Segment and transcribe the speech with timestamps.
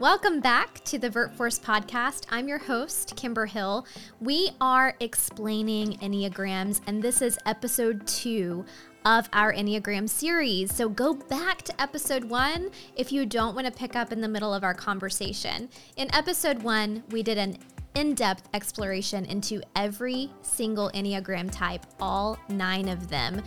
[0.00, 2.24] Welcome back to the VirtForce podcast.
[2.30, 3.86] I'm your host, Kimber Hill.
[4.18, 8.64] We are explaining Enneagrams, and this is episode two
[9.04, 10.74] of our Enneagram series.
[10.74, 14.28] So go back to episode one if you don't want to pick up in the
[14.28, 15.68] middle of our conversation.
[15.98, 17.58] In episode one, we did an
[17.94, 23.42] in depth exploration into every single Enneagram type, all nine of them.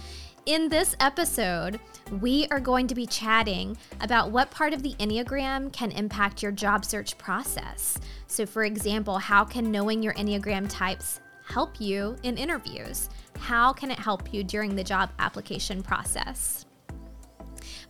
[0.46, 1.80] In this episode,
[2.20, 6.52] we are going to be chatting about what part of the Enneagram can impact your
[6.52, 7.98] job search process.
[8.28, 13.10] So, for example, how can knowing your Enneagram types help you in interviews?
[13.40, 16.66] How can it help you during the job application process?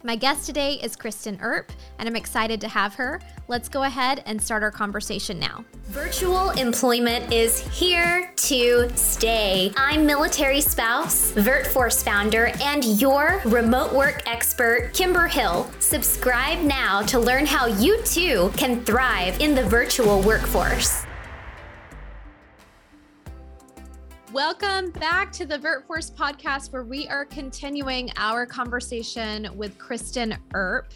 [0.05, 3.21] My guest today is Kristen Earp, and I'm excited to have her.
[3.48, 5.63] Let's go ahead and start our conversation now.
[5.85, 9.71] Virtual employment is here to stay.
[9.77, 15.71] I'm military spouse, VirtForce founder, and your remote work expert, Kimber Hill.
[15.79, 21.05] Subscribe now to learn how you too can thrive in the virtual workforce.
[24.34, 30.91] Welcome back to the VirtForce podcast, where we are continuing our conversation with Kristen Earp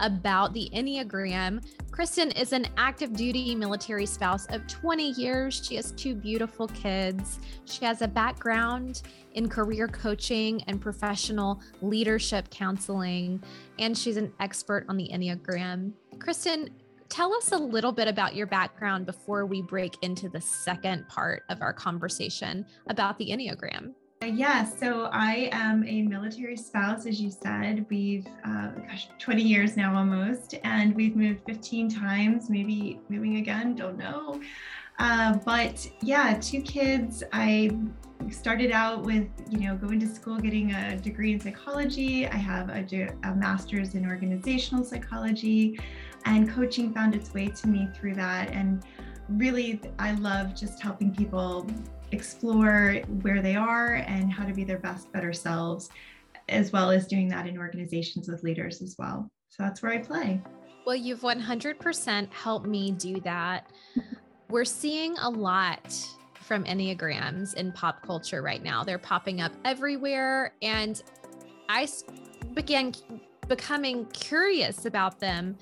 [0.00, 1.64] about the Enneagram.
[1.90, 5.66] Kristen is an active duty military spouse of 20 years.
[5.66, 7.40] She has two beautiful kids.
[7.64, 9.00] She has a background
[9.32, 13.42] in career coaching and professional leadership counseling,
[13.78, 15.92] and she's an expert on the Enneagram.
[16.18, 16.68] Kristen,
[17.12, 21.42] tell us a little bit about your background before we break into the second part
[21.50, 23.92] of our conversation about the Enneagram.
[24.24, 27.84] Yeah, so I am a military spouse, as you said.
[27.90, 33.74] We've, uh, gosh, 20 years now almost, and we've moved 15 times, maybe moving again,
[33.74, 34.40] don't know.
[34.98, 37.22] Uh, but yeah, two kids.
[37.32, 37.76] I
[38.30, 42.26] started out with, you know, going to school, getting a degree in psychology.
[42.26, 45.78] I have a, a master's in organizational psychology
[46.24, 48.50] and coaching found its way to me through that.
[48.50, 48.84] And
[49.28, 51.66] really i love just helping people
[52.10, 55.88] explore where they are and how to be their best better selves
[56.48, 59.30] as well as doing that in organizations with leaders as well.
[59.48, 60.42] So that's where i play.
[60.84, 63.70] Well you've 100% helped me do that.
[64.50, 65.96] We're seeing a lot
[66.34, 68.84] from enneagrams in pop culture right now.
[68.84, 70.52] They're popping up everywhere.
[70.60, 71.00] And
[71.68, 71.88] i
[72.52, 72.92] began
[73.48, 75.56] becoming curious about them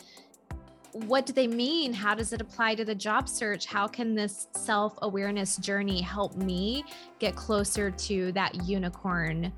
[0.92, 1.92] what do they mean?
[1.92, 3.66] How does it apply to the job search?
[3.66, 6.84] How can this self awareness journey help me
[7.18, 9.52] get closer to that unicorn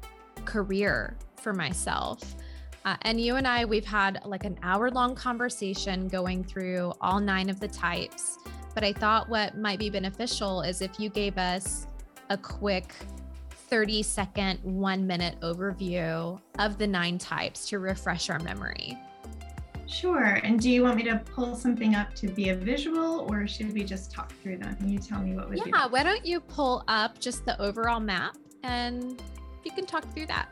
[0.45, 2.35] career for myself?
[2.85, 7.21] Uh, and you and I, we've had like an hour long conversation going through all
[7.21, 8.39] nine of the types.
[8.75, 11.87] But I thought what might be beneficial is if you gave us
[12.31, 12.95] a quick
[13.69, 18.99] 30 second, one minute overview of the nine types to refresh our memory.
[19.93, 20.41] Sure.
[20.43, 23.73] And do you want me to pull something up to be a visual or should
[23.73, 24.75] we just talk through them?
[24.77, 28.01] Can you tell me what would yeah, why don't you pull up just the overall
[28.01, 29.23] map and
[29.65, 30.49] you can talk through that.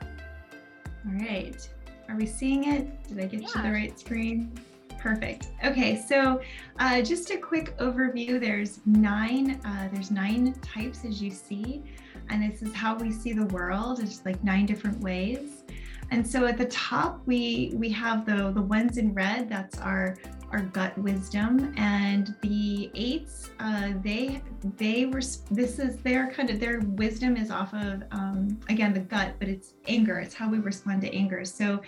[1.06, 1.69] All right.
[2.09, 3.09] Are we seeing it?
[3.09, 3.49] Did I get yeah.
[3.49, 4.53] to the right screen?
[4.99, 5.49] Perfect.
[5.65, 6.43] Okay, so
[6.78, 8.39] uh, just a quick overview.
[8.39, 9.61] There's nine.
[9.65, 11.83] Uh, there's nine types as you see,
[12.28, 14.01] and this is how we see the world.
[14.01, 15.62] It's like nine different ways.
[16.10, 19.48] And so at the top, we we have the the ones in red.
[19.48, 20.16] That's our
[20.50, 23.50] our gut wisdom, and the eights.
[23.60, 24.43] Uh, they
[24.76, 29.00] they were this is their kind of their wisdom is off of um, again the
[29.00, 30.19] gut, but it's anger.
[30.19, 31.44] It's how we respond to anger.
[31.44, 31.81] So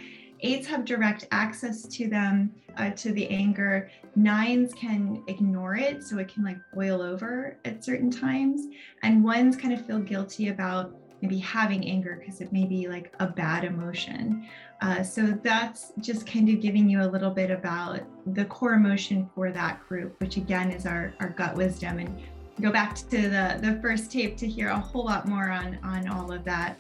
[0.43, 6.19] eights have direct access to them uh, to the anger nines can ignore it so
[6.19, 8.67] it can like boil over at certain times
[9.03, 13.15] and ones kind of feel guilty about maybe having anger because it may be like
[13.21, 14.47] a bad emotion.
[14.81, 18.01] Uh, so that's just kind of giving you a little bit about
[18.35, 22.01] the core emotion for that group, which again is our, our gut wisdom.
[22.01, 22.21] And
[22.61, 26.09] go back to the, the first tape to hear a whole lot more on, on
[26.09, 26.79] all of that.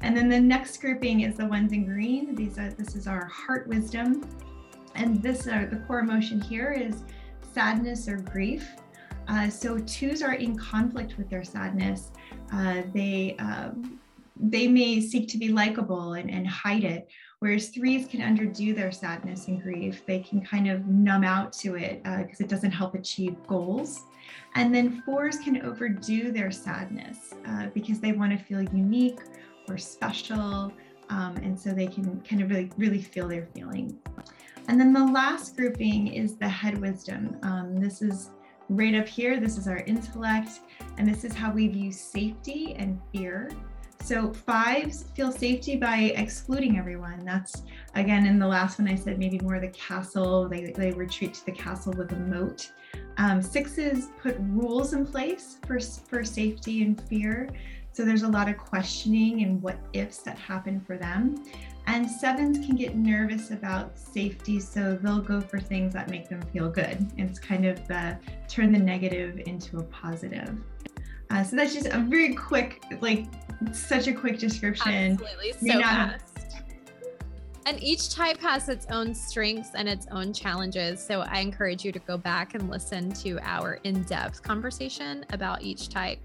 [0.00, 2.34] And then the next grouping is the ones in green.
[2.34, 4.28] These are this is our heart wisdom.
[4.96, 7.04] And this are the core emotion here is
[7.52, 8.68] sadness or grief.
[9.28, 12.10] Uh, so twos are in conflict with their sadness
[12.54, 13.98] uh, they um,
[14.36, 17.08] they may seek to be likable and, and hide it
[17.40, 20.06] whereas threes can underdo their sadness and grief.
[20.06, 24.00] They can kind of numb out to it because uh, it doesn't help achieve goals.
[24.54, 29.20] And then fours can overdo their sadness uh, because they want to feel unique
[29.68, 30.72] or special
[31.10, 33.92] um, and so they can kind of really really feel their feelings
[34.68, 37.36] and then the last grouping is the head wisdom.
[37.42, 38.30] Um, this is
[38.68, 40.60] right up here, this is our intellect,
[40.98, 43.50] and this is how we view safety and fear.
[44.02, 47.24] So fives feel safety by excluding everyone.
[47.24, 47.62] That's
[47.94, 50.46] again in the last one I said maybe more the castle.
[50.46, 52.70] They, they retreat to the castle with a moat.
[53.16, 57.48] Um, sixes put rules in place for, for safety and fear.
[57.92, 61.42] So there's a lot of questioning and what ifs that happen for them.
[61.86, 66.40] And sevens can get nervous about safety, so they'll go for things that make them
[66.52, 67.10] feel good.
[67.18, 70.56] It's kind of the turn the negative into a positive.
[71.30, 73.26] Uh, so that's just a very quick, like
[73.72, 75.12] such a quick description.
[75.12, 76.34] Absolutely, so fast.
[77.66, 81.04] And each type has its own strengths and its own challenges.
[81.04, 85.62] So I encourage you to go back and listen to our in depth conversation about
[85.62, 86.20] each type.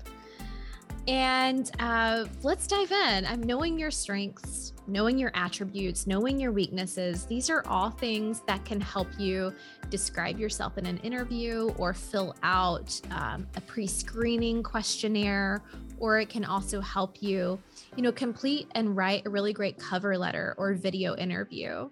[1.07, 3.25] And uh, let's dive in.
[3.25, 7.25] I'm knowing your strengths, knowing your attributes, knowing your weaknesses.
[7.25, 9.53] These are all things that can help you
[9.89, 15.63] describe yourself in an interview or fill out um, a pre screening questionnaire,
[15.99, 17.59] or it can also help you,
[17.95, 21.89] you know, complete and write a really great cover letter or video interview.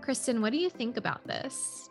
[0.00, 1.88] Kristen, what do you think about this?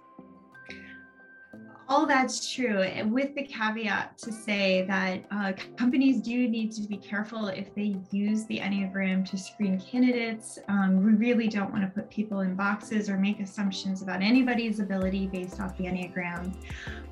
[1.92, 6.96] All that's true with the caveat to say that uh, companies do need to be
[6.96, 11.90] careful if they use the enneagram to screen candidates um, we really don't want to
[11.90, 16.56] put people in boxes or make assumptions about anybody's ability based off the enneagram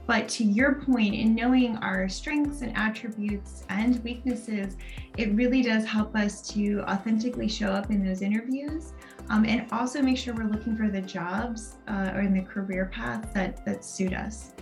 [0.07, 4.77] but to your point in knowing our strengths and attributes and weaknesses
[5.17, 8.93] it really does help us to authentically show up in those interviews
[9.29, 12.85] um, and also make sure we're looking for the jobs uh, or in the career
[12.85, 14.53] path that that suit us.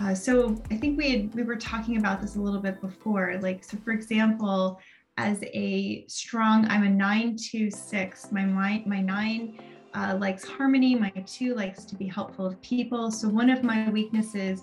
[0.00, 3.38] Uh, so I think we had, we were talking about this a little bit before.
[3.42, 4.80] Like, so for example,
[5.16, 8.30] as a strong, I'm a nine two six.
[8.30, 9.58] My my my nine
[9.94, 10.94] uh, likes harmony.
[10.94, 13.10] My two likes to be helpful of people.
[13.10, 14.62] So one of my weaknesses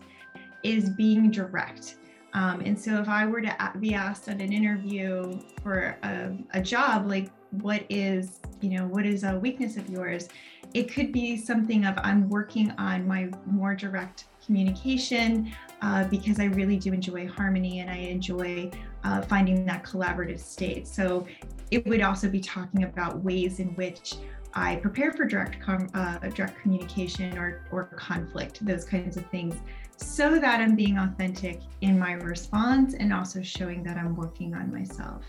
[0.63, 1.97] is being direct.
[2.33, 6.61] Um, and so if I were to be asked at an interview for a, a
[6.61, 10.29] job, like what is you know what is a weakness of yours?
[10.75, 16.45] It could be something of I'm working on my more direct communication uh, because I
[16.47, 18.69] really do enjoy harmony and I enjoy
[19.05, 20.85] uh, finding that collaborative state.
[20.85, 21.27] So
[21.71, 24.15] it would also be talking about ways in which
[24.53, 29.55] I prepare for direct com- uh, direct communication or or conflict, those kinds of things,
[29.95, 34.73] so that I'm being authentic in my response and also showing that I'm working on
[34.73, 35.23] myself.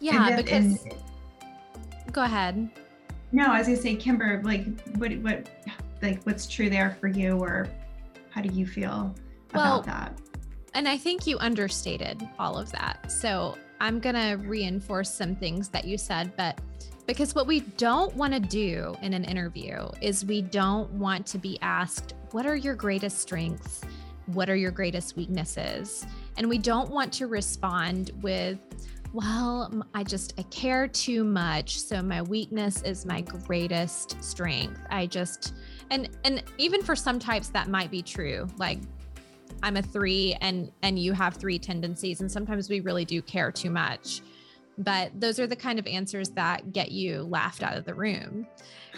[0.00, 0.84] Yeah, because.
[0.84, 0.94] And,
[2.10, 2.70] go ahead.
[3.32, 4.66] No, as you say, Kimber, like,
[4.96, 5.48] what, what,
[6.02, 7.68] like, what's true there for you, or
[8.30, 9.14] how do you feel
[9.54, 10.20] well, about that?
[10.74, 13.10] And I think you understated all of that.
[13.10, 16.60] So I'm going to reinforce some things that you said, but
[17.06, 21.38] because what we don't want to do in an interview is we don't want to
[21.38, 23.80] be asked, What are your greatest strengths?
[24.26, 26.06] What are your greatest weaknesses?
[26.36, 28.58] And we don't want to respond with,
[29.12, 34.80] well, I just I care too much, so my weakness is my greatest strength.
[34.90, 35.54] I just
[35.90, 38.46] and and even for some types that might be true.
[38.56, 38.78] Like
[39.62, 43.50] I'm a 3 and and you have 3 tendencies and sometimes we really do care
[43.50, 44.22] too much.
[44.78, 48.46] But those are the kind of answers that get you laughed out of the room.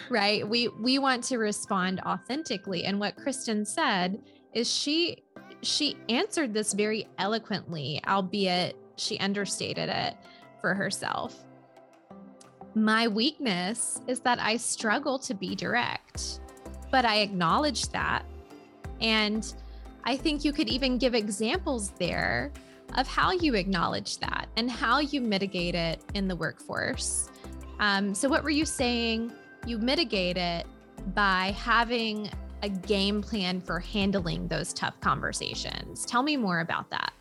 [0.09, 0.47] Right?
[0.47, 4.21] We we want to respond authentically and what Kristen said
[4.53, 5.23] is she
[5.63, 10.15] she answered this very eloquently, albeit she understated it
[10.61, 11.43] for herself.
[12.75, 16.39] My weakness is that I struggle to be direct,
[16.91, 18.25] but I acknowledge that.
[18.99, 19.53] And
[20.05, 22.51] I think you could even give examples there
[22.95, 27.29] of how you acknowledge that and how you mitigate it in the workforce.
[27.79, 29.31] Um, so, what were you saying?
[29.65, 30.65] You mitigate it
[31.13, 32.29] by having
[32.61, 36.05] a game plan for handling those tough conversations.
[36.05, 37.13] Tell me more about that.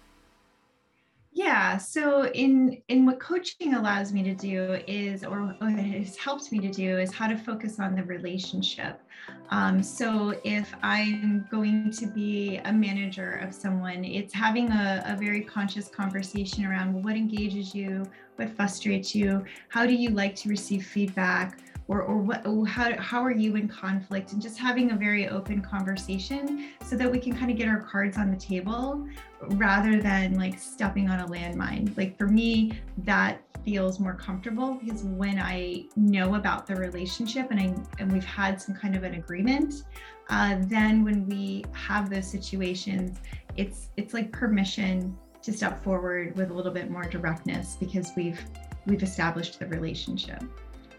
[1.35, 1.79] Yeah.
[1.79, 6.59] So in in what coaching allows me to do is, or what has helped me
[6.61, 9.01] to do, is how to focus on the relationship.
[9.49, 15.17] Um, so if I'm going to be a manager of someone, it's having a, a
[15.17, 18.05] very conscious conversation around what engages you,
[18.37, 21.59] what frustrates you, how do you like to receive feedback
[21.89, 24.33] or, or what how, how are you in conflict?
[24.33, 27.81] And just having a very open conversation so that we can kind of get our
[27.81, 29.07] cards on the table
[29.41, 31.97] rather than like stepping on a landmine.
[31.97, 37.61] Like for me that feels more comfortable because when i know about the relationship and
[37.61, 39.85] i and we've had some kind of an agreement
[40.31, 43.19] uh, then when we have those situations
[43.57, 48.41] it's it's like permission to step forward with a little bit more directness because we've
[48.87, 50.43] we've established the relationship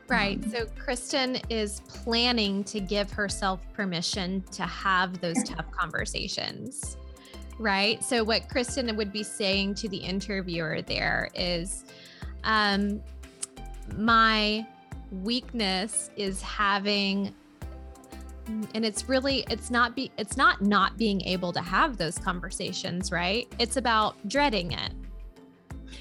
[0.08, 0.44] Right.
[0.52, 6.98] So Kristen is planning to give herself permission to have those tough conversations.
[7.60, 8.04] Right.
[8.04, 11.86] So, what Kristen would be saying to the interviewer there is,
[12.44, 13.02] um,
[13.96, 14.66] my
[15.12, 17.34] weakness is having
[18.74, 23.12] and it's really it's not be it's not not being able to have those conversations
[23.12, 24.92] right it's about dreading it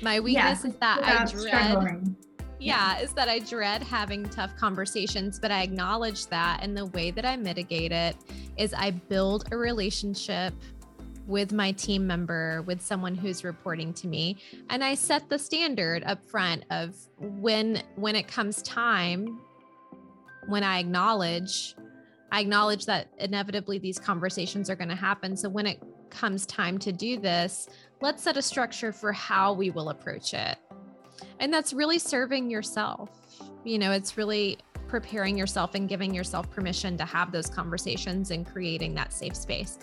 [0.01, 2.17] my weakness is that i dread
[2.63, 6.61] yeah, is that I dread having tough conversations, but I acknowledge that.
[6.63, 8.17] And the way that I mitigate it
[8.57, 10.55] is I build a relationship
[11.27, 14.39] with my team member, with someone who's reporting to me,
[14.71, 19.41] and I set the standard up front of when when it comes time
[20.49, 21.77] when I acknowledge
[22.33, 25.37] I acknowledge that inevitably these conversations are going to happen.
[25.37, 27.69] So when it comes time to do this,
[28.01, 30.57] let's set a structure for how we will approach it.
[31.41, 33.11] And that's really serving yourself.
[33.65, 38.47] You know, it's really preparing yourself and giving yourself permission to have those conversations and
[38.47, 39.79] creating that safe space.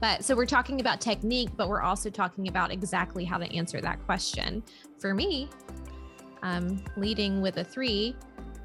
[0.00, 3.80] But so we're talking about technique, but we're also talking about exactly how to answer
[3.80, 4.62] that question.
[4.98, 5.48] For me,
[6.42, 8.14] um, leading with a three,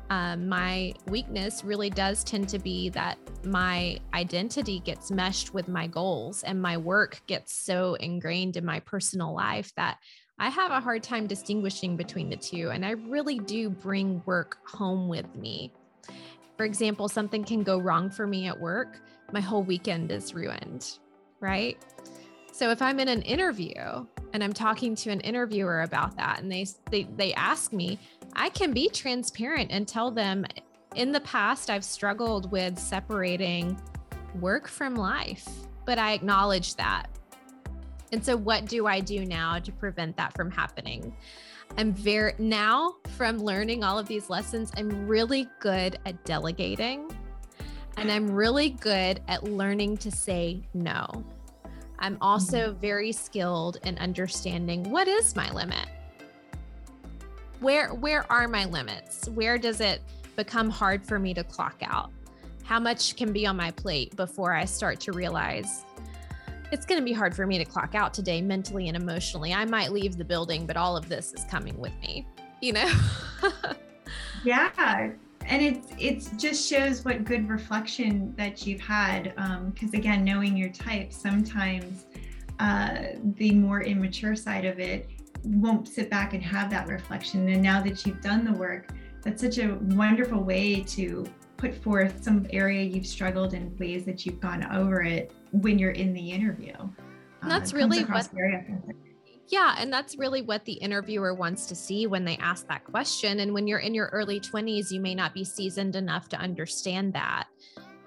[0.10, 5.88] um, my weakness really does tend to be that my identity gets meshed with my
[5.88, 10.00] goals and my work gets so ingrained in my personal life that
[10.42, 12.72] I have a hard time distinguishing between the two.
[12.72, 15.72] And I really do bring work home with me.
[16.58, 19.00] For example, something can go wrong for me at work,
[19.32, 20.98] my whole weekend is ruined,
[21.42, 21.78] right?
[22.52, 23.76] So if I'm in an interview
[24.34, 28.00] and I'm talking to an interviewer about that and they they they ask me,
[28.34, 30.46] I can be transparent and tell them
[30.96, 33.80] in the past I've struggled with separating
[34.40, 35.48] work from life,
[35.86, 37.12] but I acknowledge that.
[38.12, 41.16] And so what do I do now to prevent that from happening?
[41.78, 47.10] I'm very now from learning all of these lessons, I'm really good at delegating
[47.98, 51.08] and I'm really good at learning to say no.
[52.00, 52.80] I'm also mm-hmm.
[52.80, 55.88] very skilled in understanding what is my limit?
[57.60, 59.30] Where where are my limits?
[59.30, 60.02] Where does it
[60.36, 62.12] become hard for me to clock out?
[62.64, 65.86] How much can be on my plate before I start to realize
[66.72, 69.54] it's going to be hard for me to clock out today mentally and emotionally.
[69.54, 72.26] I might leave the building, but all of this is coming with me,
[72.62, 72.92] you know?
[74.44, 75.12] yeah
[75.46, 79.24] and it's it's just shows what good reflection that you've had
[79.74, 82.06] because um, again knowing your type sometimes
[82.60, 83.06] uh,
[83.38, 85.10] the more immature side of it
[85.44, 89.42] won't sit back and have that reflection and now that you've done the work that's
[89.42, 91.26] such a wonderful way to
[91.58, 95.92] put forth some area you've struggled and ways that you've gone over it when you're
[95.92, 96.74] in the interview
[97.42, 98.30] and that's uh, really what
[99.52, 103.42] yeah, and that's really what the interviewer wants to see when they ask that question.
[103.42, 107.14] And when you're in your early 20s, you may not be seasoned enough to understand
[107.14, 107.48] that.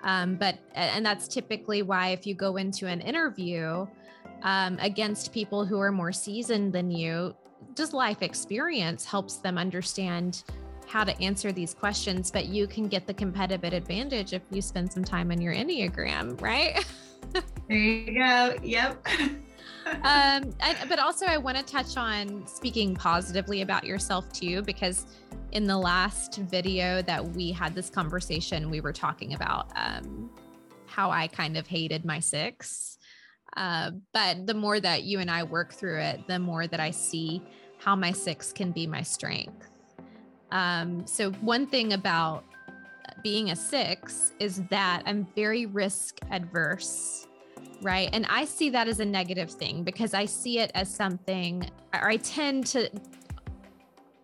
[0.02, 3.86] Um, but, and that's typically why if you go into an interview
[4.42, 7.36] um, against people who are more seasoned than you,
[7.76, 10.44] just life experience helps them understand
[10.86, 12.30] how to answer these questions.
[12.30, 16.40] But you can get the competitive advantage if you spend some time on your Enneagram,
[16.40, 16.82] right?
[17.68, 18.56] there you go.
[18.62, 19.06] Yep.
[19.86, 25.06] um, I, but also, I want to touch on speaking positively about yourself too, because
[25.52, 30.30] in the last video that we had this conversation, we were talking about um,
[30.86, 32.98] how I kind of hated my six.
[33.56, 36.90] Uh, but the more that you and I work through it, the more that I
[36.90, 37.42] see
[37.78, 39.70] how my six can be my strength.
[40.50, 42.44] Um, so, one thing about
[43.25, 47.26] being a six is that I'm very risk adverse
[47.83, 48.09] right?
[48.12, 52.09] And I see that as a negative thing because I see it as something, or
[52.09, 52.90] I tend to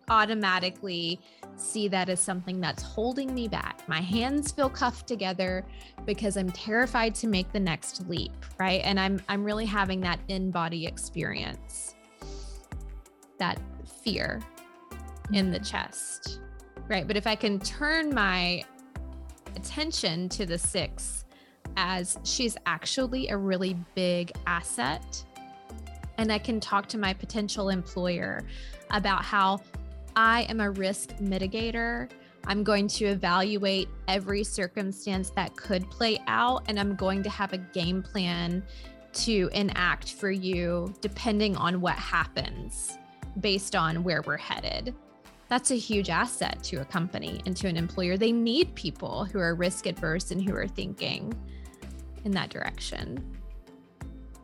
[0.09, 1.19] automatically
[1.55, 3.87] see that as something that's holding me back.
[3.87, 5.65] My hands feel cuffed together
[6.05, 8.81] because I'm terrified to make the next leap, right?
[8.83, 11.95] And I'm I'm really having that in-body experience.
[13.37, 13.59] That
[14.03, 14.41] fear
[15.33, 15.65] in the mm-hmm.
[15.65, 16.39] chest.
[16.87, 17.07] Right?
[17.07, 18.65] But if I can turn my
[19.55, 21.25] attention to the 6
[21.77, 25.23] as she's actually a really big asset.
[26.17, 28.43] And I can talk to my potential employer
[28.91, 29.61] about how
[30.15, 32.09] I am a risk mitigator.
[32.45, 37.53] I'm going to evaluate every circumstance that could play out, and I'm going to have
[37.53, 38.63] a game plan
[39.13, 42.97] to enact for you depending on what happens
[43.39, 44.95] based on where we're headed.
[45.51, 48.15] That's a huge asset to a company and to an employer.
[48.15, 51.33] They need people who are risk adverse and who are thinking
[52.23, 53.21] in that direction.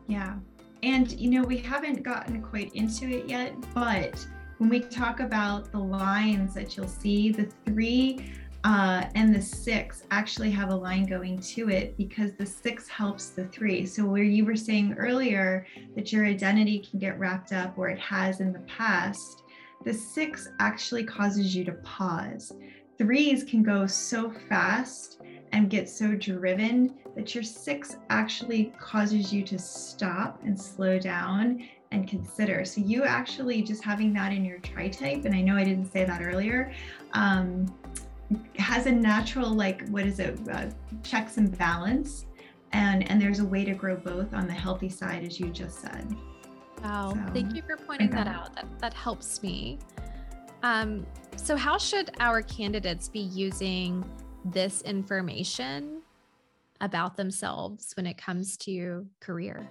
[0.06, 0.34] Yeah.
[0.82, 4.22] And, you know, we haven't gotten quite into it yet, but
[4.58, 8.34] when we talk about the lines that you'll see, the three
[8.64, 13.30] uh, and the six actually have a line going to it because the six helps
[13.30, 13.86] the three.
[13.86, 17.98] So, where you were saying earlier that your identity can get wrapped up, or it
[17.98, 19.44] has in the past,
[19.88, 22.52] The six actually causes you to pause.
[22.98, 29.42] Threes can go so fast and get so driven that your six actually causes you
[29.44, 32.66] to stop and slow down and consider.
[32.66, 35.90] So you actually just having that in your tri type, and I know I didn't
[35.90, 36.70] say that earlier,
[37.14, 37.74] um,
[38.58, 40.66] has a natural like what is it uh,
[41.02, 42.26] checks and balance,
[42.72, 45.80] and and there's a way to grow both on the healthy side as you just
[45.80, 46.14] said.
[46.82, 48.54] Wow, so, thank you for pointing that out.
[48.54, 49.78] That that helps me.
[50.62, 51.06] Um,
[51.36, 54.04] so how should our candidates be using
[54.44, 56.02] this information
[56.80, 59.68] about themselves when it comes to career?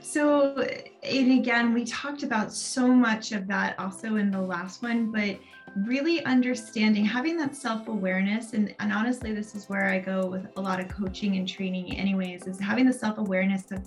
[0.00, 0.66] So,
[1.02, 5.38] and again, we talked about so much of that also in the last one, but
[5.86, 10.46] really understanding, having that self awareness, and, and honestly, this is where I go with
[10.56, 13.86] a lot of coaching and training, anyways, is having the self awareness of,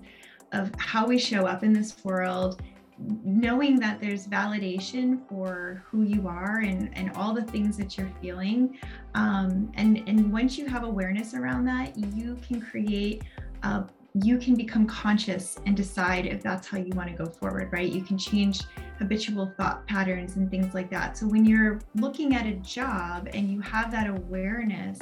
[0.55, 2.61] of how we show up in this world
[2.97, 8.11] knowing that there's validation for who you are and, and all the things that you're
[8.21, 8.77] feeling
[9.15, 13.23] um, and and once you have awareness around that you can create
[13.63, 13.83] a
[14.23, 17.91] you can become conscious and decide if that's how you want to go forward, right?
[17.91, 18.61] You can change
[18.97, 21.17] habitual thought patterns and things like that.
[21.17, 24.99] So when you're looking at a job and you have that awareness,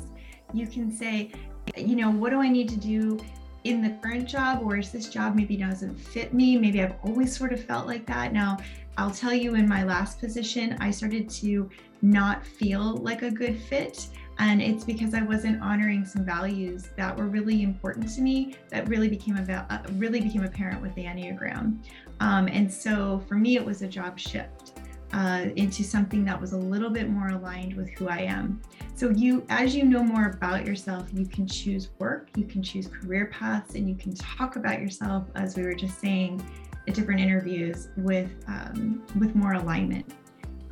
[0.52, 1.32] you can say,
[1.78, 3.20] you know, what do I need to do
[3.64, 7.36] in the current job or is this job maybe doesn't fit me maybe i've always
[7.36, 8.58] sort of felt like that now
[8.98, 11.70] i'll tell you in my last position i started to
[12.02, 14.08] not feel like a good fit
[14.40, 18.88] and it's because I wasn't honoring some values that were really important to me that
[18.88, 21.78] really became a uh, really became apparent with the Enneagram.
[22.20, 24.80] Um, and so for me, it was a job shift
[25.14, 28.62] uh, into something that was a little bit more aligned with who I am.
[28.96, 32.88] So you, as you know more about yourself, you can choose work, you can choose
[32.88, 36.46] career paths, and you can talk about yourself, as we were just saying,
[36.88, 40.06] at different interviews with um, with more alignment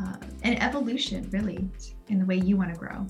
[0.04, 1.68] uh, and evolution, really,
[2.10, 3.06] in the way you want to grow.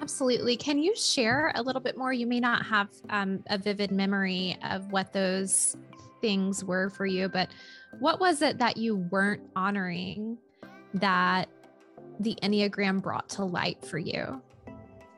[0.00, 0.56] Absolutely.
[0.56, 2.12] Can you share a little bit more?
[2.12, 5.76] You may not have um, a vivid memory of what those
[6.20, 7.48] things were for you, but
[7.98, 10.38] what was it that you weren't honoring
[10.94, 11.48] that
[12.20, 14.40] the Enneagram brought to light for you?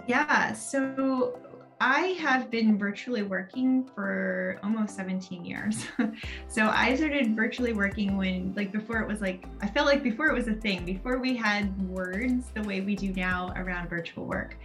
[0.06, 0.52] Yeah.
[0.52, 1.38] So
[1.78, 5.84] I have been virtually working for almost 17 years.
[6.48, 10.28] so I started virtually working when, like, before it was like, I felt like before
[10.28, 14.24] it was a thing, before we had words the way we do now around virtual
[14.24, 14.56] work.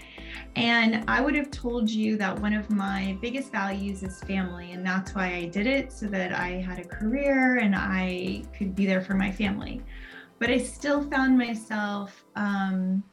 [0.56, 4.72] And I would have told you that one of my biggest values is family.
[4.72, 8.74] And that's why I did it so that I had a career and I could
[8.74, 9.82] be there for my family.
[10.42, 13.04] But I still found myself um,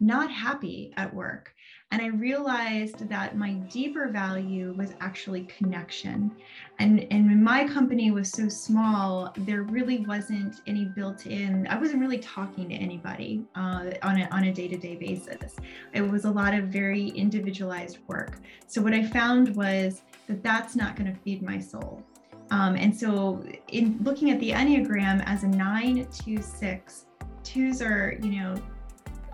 [0.00, 1.54] not happy at work.
[1.92, 6.32] And I realized that my deeper value was actually connection.
[6.80, 11.78] And, and when my company was so small, there really wasn't any built in, I
[11.78, 15.54] wasn't really talking to anybody uh, on a, on a day-to-day basis.
[15.94, 18.40] It was a lot of very individualized work.
[18.66, 22.02] So what I found was that that's not going to feed my soul.
[22.50, 27.06] Um, and so in looking at the Enneagram as a nine, two, six,
[27.42, 28.54] twos are, you know,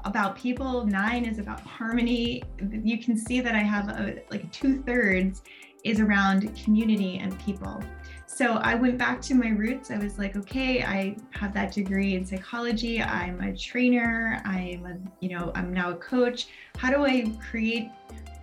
[0.05, 0.87] about people.
[0.87, 2.42] Nine is about harmony.
[2.61, 5.42] You can see that I have a, like two thirds
[5.85, 7.83] is around community and people.
[8.27, 9.90] So I went back to my roots.
[9.90, 13.03] I was like, okay, I have that degree in psychology.
[13.03, 14.40] I'm a trainer.
[14.44, 16.49] I'm a, you know, I'm now a coach.
[16.77, 17.90] How do I create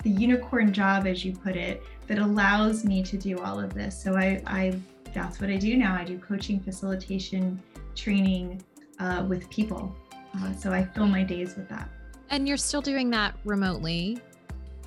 [0.04, 4.02] the unicorn job, as you put it, that allows me to do all of this?
[4.02, 4.80] So I, I
[5.14, 5.96] that's what I do now.
[5.96, 7.62] I do coaching, facilitation,
[7.96, 8.62] training
[9.00, 9.96] uh, with people.
[10.38, 11.90] Uh, so I fill my days with that.
[12.30, 14.20] And you're still doing that remotely?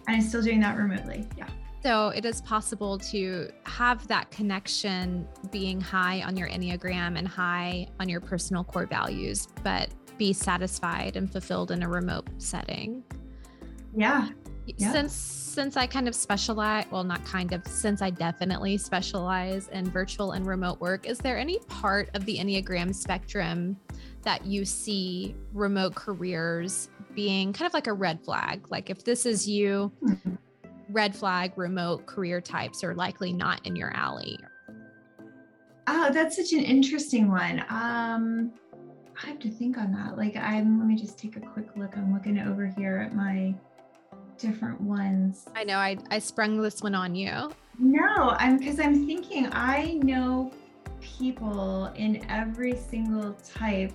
[0.07, 1.27] And I'm still doing that remotely.
[1.37, 1.49] Yeah.
[1.83, 7.87] So it is possible to have that connection being high on your Enneagram and high
[8.01, 13.05] on your personal core values, but be satisfied and fulfilled in a remote setting.
[13.97, 14.29] Yeah.
[14.77, 14.93] Yeah.
[14.93, 19.91] Since since I kind of specialize, well, not kind of, since I definitely specialize in
[19.91, 23.77] virtual and remote work, is there any part of the Enneagram spectrum
[24.23, 28.71] that you see remote careers being kind of like a red flag.
[28.71, 30.35] Like if this is you, mm-hmm.
[30.91, 34.39] red flag remote career types are likely not in your alley.
[35.87, 37.65] Oh, that's such an interesting one.
[37.71, 38.53] Um,
[39.23, 40.17] I have to think on that.
[40.17, 41.97] Like I'm let me just take a quick look.
[41.97, 43.55] I'm looking over here at my
[44.39, 45.47] different ones.
[45.55, 47.51] I know I I sprung this one on you.
[47.79, 50.53] No, I'm because I'm thinking I know
[51.01, 53.93] people in every single type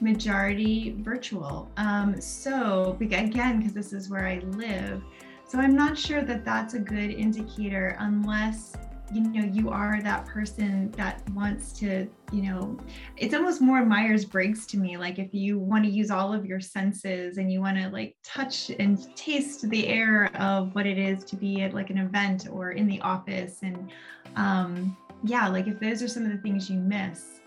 [0.00, 1.70] majority virtual.
[1.76, 5.02] Um, so again, because this is where I live,
[5.46, 8.74] so I'm not sure that that's a good indicator unless
[9.12, 12.78] you know you are that person that wants to you know
[13.16, 16.60] it's almost more myers-briggs to me like if you want to use all of your
[16.60, 21.24] senses and you want to like touch and taste the air of what it is
[21.24, 23.90] to be at like an event or in the office and
[24.36, 27.40] um yeah like if those are some of the things you miss.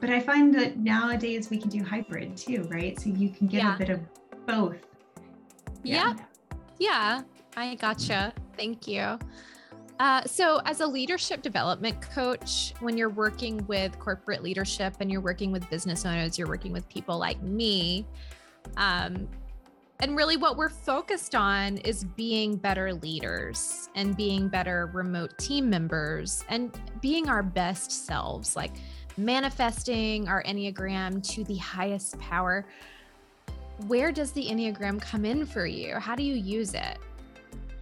[0.00, 2.98] But i find that nowadays we can do hybrid too right?
[2.98, 3.74] So you can get yeah.
[3.74, 4.00] a bit of
[4.46, 4.78] both.
[5.82, 6.14] Yeah.
[6.14, 6.24] Yeah,
[6.78, 7.22] yeah.
[7.56, 8.32] I gotcha.
[8.56, 9.18] Thank you
[10.00, 15.20] uh, so, as a leadership development coach, when you're working with corporate leadership and you're
[15.20, 18.06] working with business owners, you're working with people like me.
[18.78, 19.28] Um,
[19.98, 25.68] and really, what we're focused on is being better leaders and being better remote team
[25.68, 28.72] members and being our best selves, like
[29.18, 32.64] manifesting our Enneagram to the highest power.
[33.86, 35.96] Where does the Enneagram come in for you?
[35.96, 36.96] How do you use it?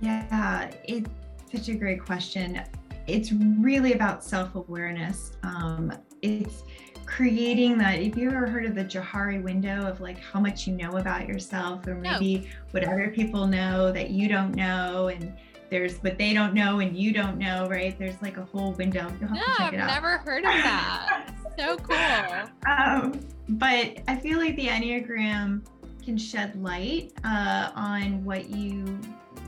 [0.01, 1.07] Yeah, it
[1.51, 2.63] such a great question.
[3.07, 5.33] It's really about self awareness.
[5.43, 6.63] Um, it's
[7.07, 8.01] creating that.
[8.01, 11.27] If you ever heard of the Johari window of like how much you know about
[11.27, 12.47] yourself, or maybe no.
[12.73, 15.33] what other people know that you don't know, and
[15.71, 17.99] there's what they don't know and you don't know, right?
[17.99, 19.11] There's like a whole window.
[19.21, 19.95] You'll have no, to check it I've out.
[19.95, 21.35] never heard of that.
[21.59, 22.71] so cool.
[22.71, 25.67] Um, but I feel like the Enneagram
[26.05, 28.99] can shed light uh, on what you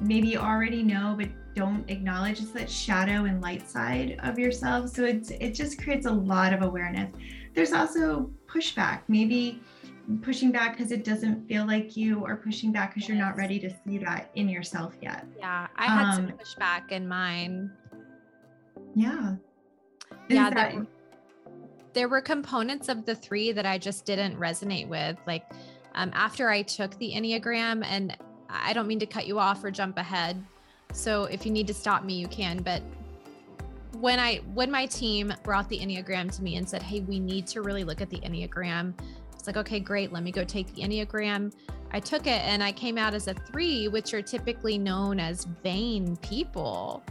[0.00, 4.90] maybe already know but don't acknowledge it's that shadow and light side of yourself.
[4.90, 7.12] So it's it just creates a lot of awareness.
[7.54, 9.60] There's also pushback maybe
[10.22, 13.58] pushing back because it doesn't feel like you or pushing back because you're not ready
[13.60, 15.26] to see that in yourself yet.
[15.38, 17.70] Yeah i had um, some pushback in mine.
[18.94, 19.34] Yeah.
[20.28, 20.86] Is yeah that, there,
[21.92, 25.16] there were components of the three that i just didn't resonate with.
[25.26, 25.44] Like
[25.94, 28.16] um, after i took the enneagram and
[28.48, 30.42] i don't mean to cut you off or jump ahead
[30.92, 32.62] so if you need to stop me, you can.
[32.62, 32.82] But
[33.98, 37.46] when I when my team brought the Enneagram to me and said, Hey, we need
[37.48, 38.94] to really look at the Enneagram,
[39.40, 41.52] it's like, okay, great, let me go take the Enneagram.
[41.92, 45.44] I took it and I came out as a three, which are typically known as
[45.62, 47.02] vain people.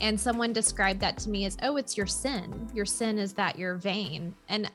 [0.00, 2.68] And someone described that to me as, oh, it's your sin.
[2.74, 4.34] Your sin is that you're vain.
[4.48, 4.70] And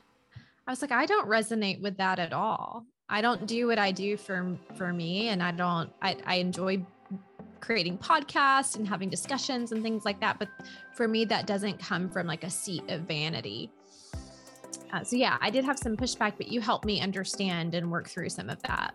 [0.66, 2.84] I was like, I don't resonate with that at all.
[3.08, 6.84] I don't do what I do for for me and I don't I, I enjoy
[7.60, 10.38] creating podcasts and having discussions and things like that.
[10.38, 10.48] But
[10.94, 13.70] for me, that doesn't come from like a seat of vanity.
[14.92, 18.08] Uh, so yeah, I did have some pushback, but you helped me understand and work
[18.08, 18.94] through some of that.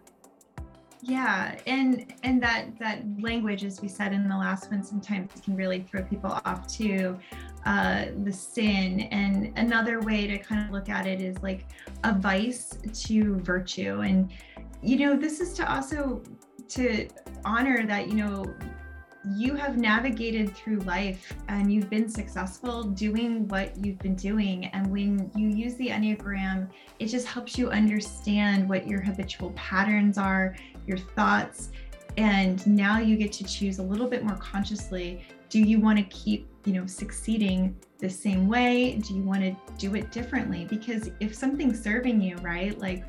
[1.01, 5.55] Yeah, and and that that language, as we said in the last one, sometimes can
[5.55, 7.19] really throw people off too.
[7.65, 11.65] Uh, the sin, and another way to kind of look at it is like
[12.03, 12.69] a vice
[13.05, 14.31] to virtue, and
[14.81, 16.23] you know this is to also
[16.69, 17.07] to
[17.43, 18.45] honor that, you know,
[19.33, 24.65] you have navigated through life and you've been successful doing what you've been doing.
[24.67, 30.17] And when you use the Enneagram, it just helps you understand what your habitual patterns
[30.17, 31.71] are, your thoughts.
[32.17, 35.25] And now you get to choose a little bit more consciously.
[35.49, 38.97] Do you want to keep, you know, succeeding the same way?
[38.97, 40.65] Do you want to do it differently?
[40.69, 43.03] Because if something's serving you, right, like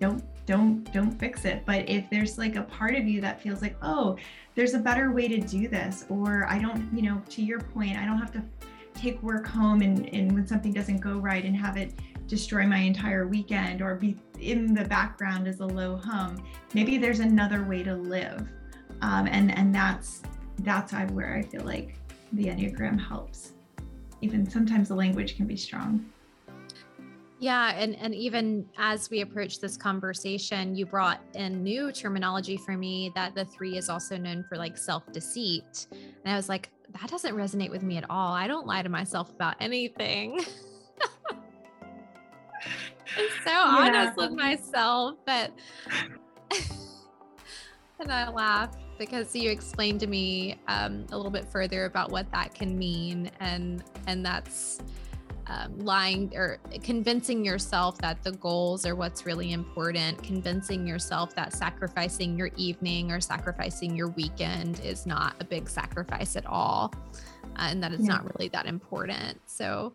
[0.00, 1.64] don't don't don't fix it.
[1.64, 4.16] But if there's like a part of you that feels like oh
[4.54, 7.96] there's a better way to do this or i don't you know to your point
[7.96, 8.42] i don't have to
[8.94, 11.92] take work home and, and when something doesn't go right and have it
[12.26, 16.36] destroy my entire weekend or be in the background as a low hum
[16.72, 18.48] maybe there's another way to live.
[19.02, 20.22] Um, and and that's
[20.60, 21.96] that's where i feel like
[22.32, 23.52] the enneagram helps.
[24.20, 26.06] Even sometimes the language can be strong
[27.44, 32.74] yeah, and and even as we approach this conversation, you brought in new terminology for
[32.74, 35.88] me that the 3 is also known for like self-deceit.
[35.92, 38.32] And I was like, that doesn't resonate with me at all.
[38.32, 40.40] I don't lie to myself about anything.
[41.30, 43.76] I'm so yeah.
[43.78, 45.52] honest with myself, but
[48.00, 52.32] and I laugh because you explained to me um, a little bit further about what
[52.32, 54.80] that can mean, and and that's
[55.46, 61.52] um, lying or convincing yourself that the goals are what's really important, convincing yourself that
[61.52, 66.92] sacrificing your evening or sacrificing your weekend is not a big sacrifice at all,
[67.56, 68.14] uh, and that it's yeah.
[68.14, 69.38] not really that important.
[69.46, 69.94] So,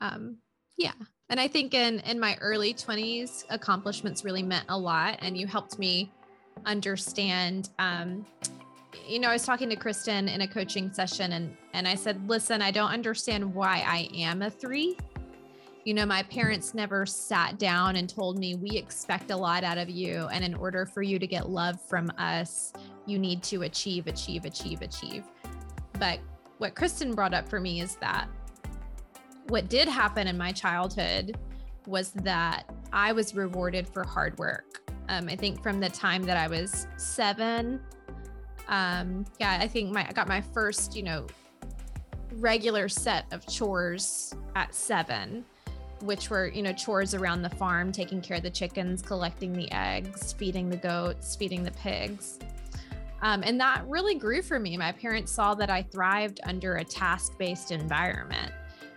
[0.00, 0.38] um,
[0.76, 0.92] yeah.
[1.28, 5.46] And I think in in my early 20s, accomplishments really meant a lot, and you
[5.46, 6.10] helped me
[6.64, 8.24] understand um,
[9.06, 12.28] you know, I was talking to Kristen in a coaching session and and I said,
[12.28, 14.96] "Listen, I don't understand why I am a 3."
[15.84, 19.78] You know, my parents never sat down and told me, "We expect a lot out
[19.78, 22.72] of you, and in order for you to get love from us,
[23.06, 25.24] you need to achieve, achieve, achieve, achieve."
[25.98, 26.20] But
[26.58, 28.28] what Kristen brought up for me is that
[29.48, 31.36] what did happen in my childhood
[31.86, 34.90] was that I was rewarded for hard work.
[35.08, 37.80] Um, I think from the time that I was seven,
[38.68, 41.26] um, yeah, I think my I got my first, you know,
[42.34, 45.44] regular set of chores at seven,
[46.02, 49.70] which were, you know, chores around the farm, taking care of the chickens, collecting the
[49.72, 52.38] eggs, feeding the goats, feeding the pigs.
[53.22, 54.76] Um, and that really grew for me.
[54.76, 58.52] My parents saw that I thrived under a task based environment.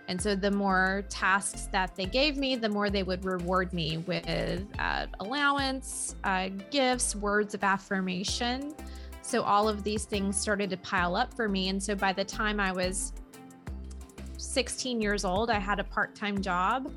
[0.08, 3.98] And so the more tasks that they gave me, the more they would reward me
[3.98, 4.28] with
[4.78, 8.74] uh, allowance, uh, gifts, words of affirmation.
[9.30, 11.68] So all of these things started to pile up for me.
[11.68, 13.12] And so by the time I was
[14.38, 16.92] 16 years old, I had a part time job.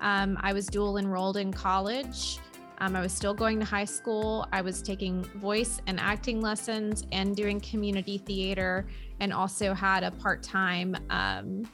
[0.00, 2.38] Um, I was dual enrolled in college.
[2.78, 4.48] Um, I was still going to high school.
[4.54, 8.86] I was taking voice and acting lessons and doing community theater,
[9.20, 11.68] and also had a part time um,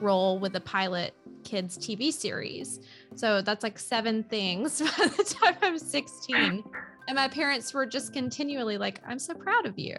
[0.00, 1.12] role with a pilot
[1.44, 2.80] kids TV series.
[3.16, 6.64] So that's like seven things by the time I'm 16.
[7.08, 9.96] And my parents were just continually like, I'm so proud of you.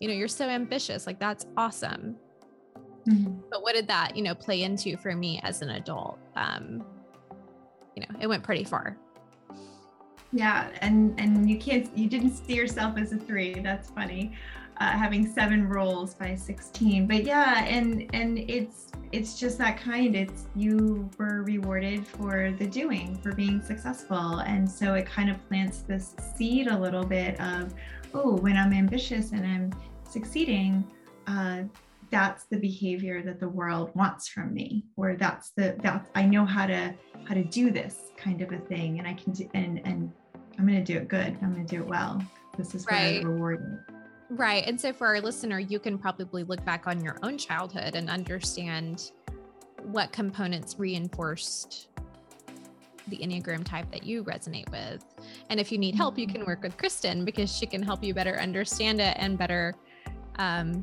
[0.00, 1.06] You know, you're so ambitious.
[1.06, 2.16] Like, that's awesome.
[3.08, 3.40] Mm-hmm.
[3.50, 6.18] But what did that, you know, play into for me as an adult?
[6.36, 6.84] Um,
[7.96, 8.96] you know, it went pretty far.
[10.32, 13.54] Yeah, and and you can't you didn't see yourself as a three.
[13.60, 14.32] That's funny
[14.82, 20.16] uh, having seven roles by 16 but yeah and and it's it's just that kind.
[20.16, 24.38] It's you were rewarded for the doing for being successful.
[24.38, 27.74] And so it kind of plants this seed a little bit of
[28.14, 29.72] oh when i'm ambitious and i'm
[30.08, 30.84] succeeding
[31.26, 31.62] uh,
[32.10, 36.44] that's the behavior that the world wants from me or that's the that i know
[36.44, 39.80] how to how to do this kind of a thing and i can do and
[39.86, 40.12] and
[40.58, 41.36] i'm going to do it good.
[41.42, 42.22] I'm going to do it well.
[42.58, 43.22] This is right.
[43.22, 43.91] what i rewarded
[44.32, 44.64] Right.
[44.66, 48.08] And so for our listener, you can probably look back on your own childhood and
[48.08, 49.12] understand
[49.82, 51.88] what components reinforced
[53.08, 55.04] the Enneagram type that you resonate with.
[55.50, 58.14] And if you need help, you can work with Kristen because she can help you
[58.14, 59.74] better understand it and better
[60.36, 60.82] um,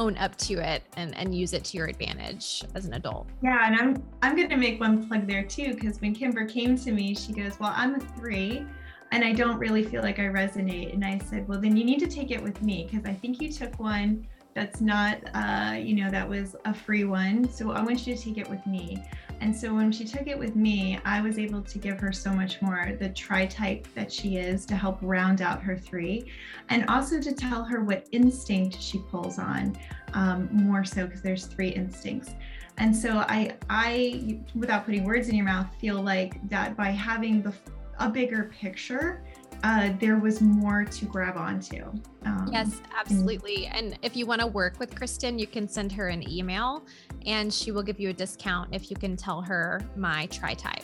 [0.00, 3.28] own up to it and, and use it to your advantage as an adult.
[3.44, 6.90] Yeah, and I'm I'm gonna make one plug there too, because when Kimber came to
[6.90, 8.66] me, she goes, Well, I'm a three
[9.12, 10.94] and I don't really feel like I resonate.
[10.94, 13.40] And I said, well, then you need to take it with me because I think
[13.42, 17.48] you took one that's not, uh, you know, that was a free one.
[17.50, 19.02] So I want you to take it with me.
[19.40, 22.32] And so when she took it with me, I was able to give her so
[22.32, 26.30] much more the tri type that she is to help round out her three,
[26.68, 29.76] and also to tell her what instinct she pulls on
[30.14, 32.30] um, more so because there's three instincts.
[32.78, 37.42] And so I, I, without putting words in your mouth, feel like that by having
[37.42, 37.52] the
[37.98, 39.22] a bigger picture,
[39.62, 41.84] uh, there was more to grab onto.
[42.24, 43.66] Um, yes, absolutely.
[43.66, 46.82] And, if you want to work with Kristen, you can send her an email
[47.26, 50.82] and she will give you a discount if you can tell her my tri type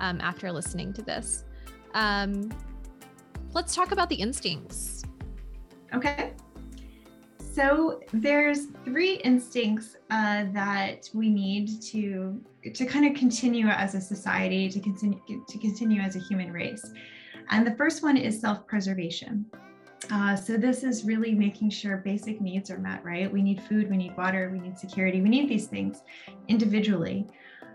[0.00, 1.44] um, after listening to this.
[1.94, 2.52] Um,
[3.54, 5.04] let's talk about the instincts.
[5.94, 6.32] Okay.
[7.52, 12.40] So there's three instincts uh, that we need to
[12.74, 16.84] to kind of continue as a society, to continue to continue as a human race.
[17.50, 19.46] And the first one is self-preservation.
[20.10, 23.30] Uh, so this is really making sure basic needs are met, right?
[23.30, 26.02] We need food, we need water, we need security, we need these things
[26.48, 27.26] individually.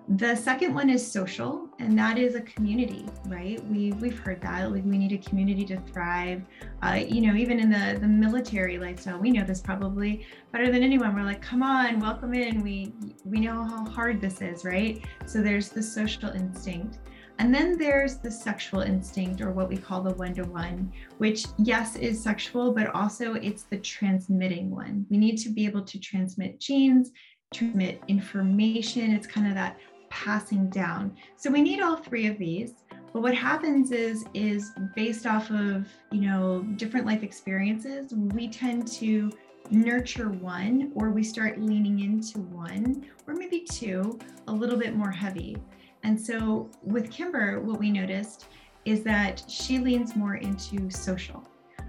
[0.09, 3.63] The second one is social, and that is a community, right?
[3.67, 6.43] We we've heard that like we need a community to thrive.
[6.81, 10.83] Uh, you know, even in the the military lifestyle, we know this probably better than
[10.83, 11.15] anyone.
[11.15, 12.61] We're like, come on, welcome in.
[12.61, 15.01] We we know how hard this is, right?
[15.25, 16.99] So there's the social instinct.
[17.39, 21.45] And then there's the sexual instinct, or what we call the one to one, which,
[21.57, 25.07] yes, is sexual, but also it's the transmitting one.
[25.09, 27.11] We need to be able to transmit genes,
[27.51, 29.11] transmit information.
[29.11, 29.77] It's kind of that
[30.13, 31.11] passing down.
[31.37, 32.75] So we need all three of these.
[33.11, 38.87] But what happens is is based off of, you know, different life experiences, we tend
[38.99, 39.31] to
[39.71, 45.11] nurture one or we start leaning into one or maybe two a little bit more
[45.11, 45.57] heavy.
[46.03, 48.45] And so with Kimber, what we noticed
[48.85, 51.43] is that she leans more into social.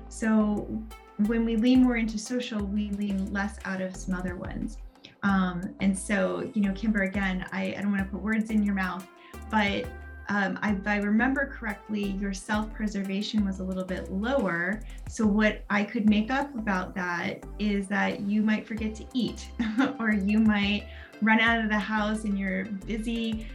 [0.08, 0.66] So
[1.26, 4.78] when we lean more into social, we lean less out of some other ones.
[5.24, 8.62] Um, and so, you know, Kimber, again, I, I don't want to put words in
[8.62, 9.06] your mouth,
[9.50, 9.86] but
[10.28, 14.80] um, I, if I remember correctly, your self preservation was a little bit lower.
[15.08, 19.48] So, what I could make up about that is that you might forget to eat,
[19.98, 20.86] or you might
[21.22, 23.46] run out of the house and you're busy,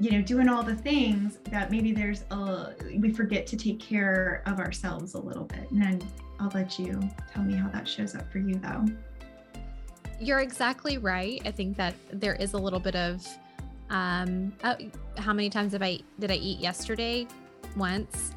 [0.00, 4.42] you know, doing all the things that maybe there's a, we forget to take care
[4.46, 5.70] of ourselves a little bit.
[5.70, 6.02] And then
[6.40, 7.00] I'll let you
[7.32, 8.86] tell me how that shows up for you, though.
[10.20, 11.40] You're exactly right.
[11.44, 13.26] I think that there is a little bit of
[13.90, 14.74] um uh,
[15.16, 17.26] how many times have I did I eat yesterday?
[17.76, 18.32] Once.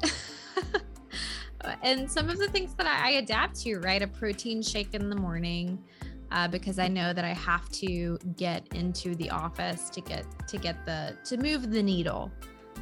[1.82, 4.02] and some of the things that I, I, adapt to, right?
[4.02, 5.82] A protein shake in the morning.
[6.30, 10.56] Uh, because I know that I have to get into the office to get to
[10.56, 12.32] get the to move the needle,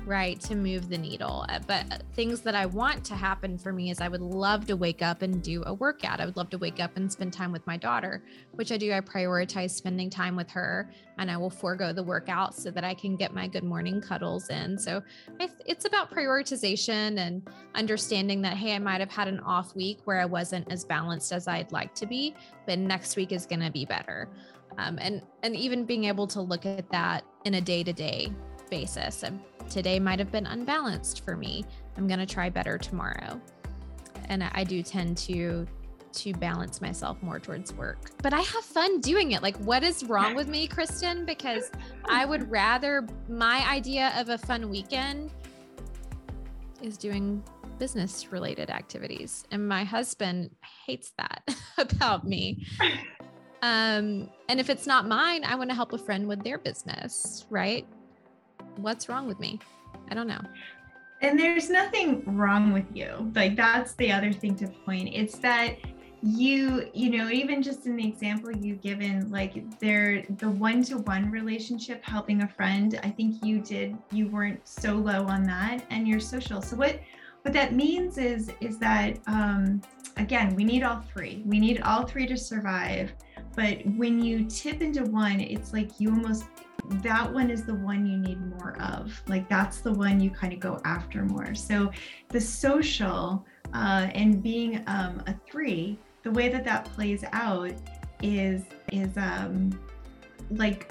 [0.06, 1.44] right to move the needle.
[1.48, 4.66] Uh, but uh, things that i want to happen for me is i would love
[4.66, 6.20] to wake up and do a workout.
[6.20, 8.92] I would love to wake up and spend time with my daughter which i do.
[8.92, 12.94] I prioritize spending time with her and i will forego the workout so that i
[12.94, 14.78] can get my good morning cuddles in.
[14.78, 15.02] So
[15.38, 20.20] it's about prioritization and understanding that hey i might have had an off week where
[20.20, 22.34] i wasn't as balanced as i'd like to be
[22.66, 24.28] but next week is going to be better.
[24.78, 28.32] Um, and and even being able to look at that in a day to day
[28.70, 29.24] basis.
[29.68, 31.64] Today might have been unbalanced for me.
[31.96, 33.40] I'm going to try better tomorrow.
[34.28, 35.66] And I do tend to
[36.12, 38.10] to balance myself more towards work.
[38.20, 39.42] But I have fun doing it.
[39.42, 41.24] Like what is wrong with me, Kristen?
[41.24, 41.70] Because
[42.08, 45.30] I would rather my idea of a fun weekend
[46.82, 47.42] is doing
[47.78, 50.50] business related activities and my husband
[50.86, 51.42] hates that
[51.78, 52.66] about me
[53.62, 57.46] um and if it's not mine i want to help a friend with their business
[57.48, 57.86] right
[58.82, 59.58] what's wrong with me?
[60.10, 60.40] I don't know.
[61.22, 63.30] And there's nothing wrong with you.
[63.34, 65.10] Like that's the other thing to point.
[65.12, 65.76] It's that
[66.22, 72.04] you you know even just in the example you've given like there the one-to-one relationship
[72.04, 76.20] helping a friend i think you did you weren't so low on that and you're
[76.20, 77.00] social so what
[77.40, 79.80] what that means is is that um
[80.18, 83.14] again we need all three we need all three to survive
[83.54, 86.44] but when you tip into one it's like you almost
[87.02, 89.22] that one is the one you need more of.
[89.28, 91.54] Like that's the one you kind of go after more.
[91.54, 91.90] So
[92.28, 97.72] the social uh, and being um, a three, the way that that plays out
[98.22, 99.70] is is um,
[100.50, 100.90] like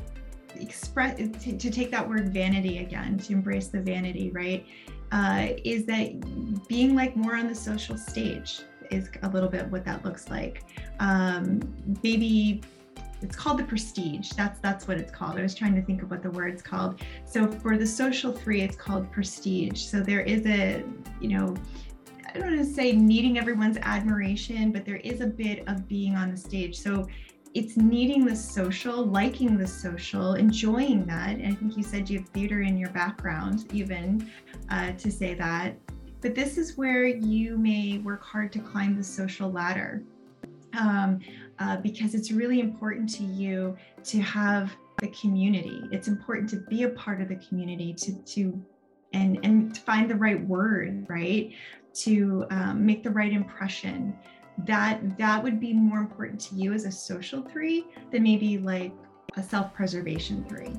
[0.56, 4.66] express to, to, take that word vanity again to embrace the vanity right
[5.12, 9.86] uh, is that being like more on the social stage is a little bit what
[9.86, 10.64] that looks like.
[11.00, 11.62] Um,
[12.04, 12.62] maybe
[13.22, 14.32] it's called the prestige.
[14.32, 15.38] That's that's what it's called.
[15.38, 17.02] I was trying to think of what the word's called.
[17.26, 19.82] So for the social three it's called prestige.
[19.82, 20.84] So there is a
[21.20, 21.56] you know
[22.28, 26.16] i don't want to say needing everyone's admiration but there is a bit of being
[26.16, 26.80] on the stage.
[26.80, 27.08] So
[27.56, 31.32] it's needing the social liking the social enjoying that.
[31.32, 34.30] And i think you said you have theater in your background even
[34.70, 35.76] uh, to say that
[36.22, 40.04] but this is where you may work hard to climb the social ladder
[40.78, 41.20] um,
[41.60, 45.82] uh, because it's really important to you to have the community.
[45.92, 48.62] It's important to be a part of the community to to
[49.14, 51.54] and and to find the right word, right?
[52.04, 54.16] To um, make the right impression.
[54.66, 58.92] That that would be more important to you as a social three than maybe like
[59.38, 60.74] a self-preservation three.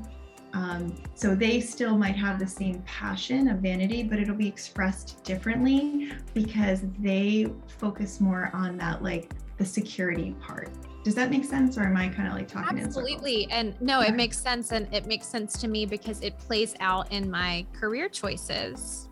[0.53, 5.23] Um, so they still might have the same passion of vanity, but it'll be expressed
[5.23, 10.71] differently because they focus more on that like the security part.
[11.05, 12.79] Does that make sense, or am I kind of like talking?
[12.79, 16.75] Absolutely, and no, it makes sense, and it makes sense to me because it plays
[16.81, 19.09] out in my career choices,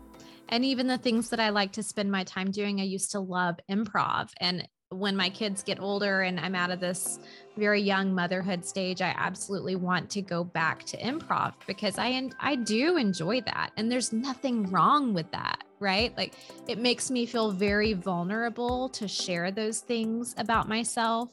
[0.49, 2.79] and even the things that I like to spend my time doing.
[2.79, 6.79] I used to love improv, and when my kids get older and I'm out of
[6.79, 7.19] this
[7.57, 12.55] very young motherhood stage, I absolutely want to go back to improv because I I
[12.55, 16.15] do enjoy that and there's nothing wrong with that, right?
[16.17, 16.33] Like
[16.67, 21.29] it makes me feel very vulnerable to share those things about myself.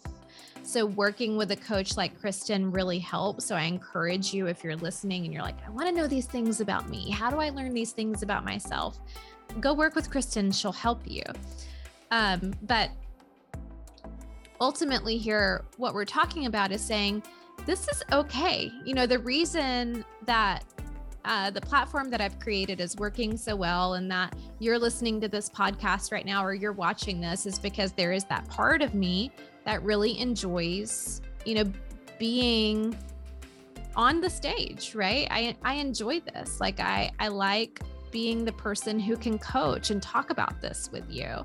[0.63, 3.47] So working with a coach like Kristen really helps.
[3.47, 6.27] So I encourage you if you're listening and you're like, I want to know these
[6.27, 7.11] things about me.
[7.11, 8.99] How do I learn these things about myself?
[9.61, 11.23] Go work with Kristen, she'll help you.
[12.11, 12.91] Um, but
[14.61, 17.23] ultimately here what we're talking about is saying
[17.65, 20.65] this is okay you know the reason that
[21.27, 25.29] uh, the platform that I've created is working so well, and that you're listening to
[25.29, 28.95] this podcast right now or you're watching this is because there is that part of
[28.95, 29.33] me
[29.65, 31.65] that really enjoys, you know,
[32.17, 32.97] being
[33.97, 35.27] on the stage, right?
[35.29, 36.61] I I enjoy this.
[36.61, 37.81] Like I I like
[38.13, 41.45] being the person who can coach and talk about this with you.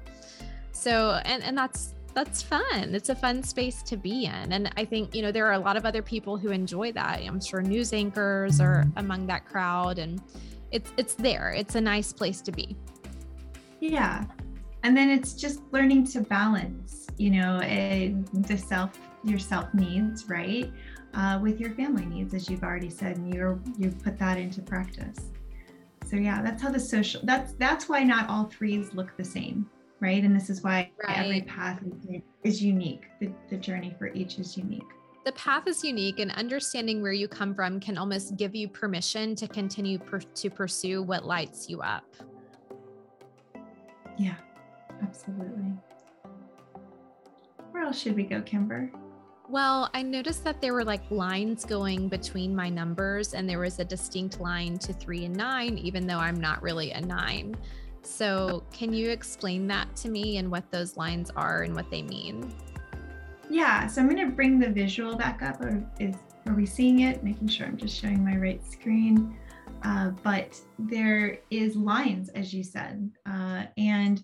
[0.73, 2.93] So and and that's that's fun.
[2.93, 4.53] It's a fun space to be in.
[4.53, 7.21] And I think, you know, there are a lot of other people who enjoy that.
[7.21, 10.21] I'm sure news anchors are among that crowd and
[10.71, 11.51] it's it's there.
[11.51, 12.75] It's a nice place to be.
[13.79, 14.25] Yeah.
[14.83, 20.27] And then it's just learning to balance, you know, a, the self your self needs,
[20.27, 20.71] right?
[21.13, 24.61] Uh, with your family needs, as you've already said, and you're you put that into
[24.61, 25.31] practice.
[26.09, 29.69] So yeah, that's how the social that's that's why not all threes look the same
[30.01, 30.23] right?
[30.23, 31.17] And this is why right.
[31.19, 33.03] every path is, is unique.
[33.21, 34.83] The, the journey for each is unique.
[35.23, 39.35] the path is unique and understanding where you come from can almost give you permission
[39.35, 42.03] to continue per- to pursue what lights you up.
[44.17, 44.35] Yeah,
[45.03, 45.71] absolutely.
[47.69, 48.91] Where else should we go, Kimber?
[49.47, 53.79] Well, I noticed that there were like lines going between my numbers, and there was
[53.79, 57.55] a distinct line to three and nine, even though I'm not really a nine.
[58.03, 62.01] So, can you explain that to me and what those lines are and what they
[62.01, 62.53] mean?
[63.49, 65.61] Yeah, so I'm going to bring the visual back up.
[65.99, 66.15] Is
[66.47, 67.23] are we seeing it?
[67.23, 69.37] Making sure I'm just showing my right screen.
[69.83, 74.23] Uh, but there is lines, as you said, uh, and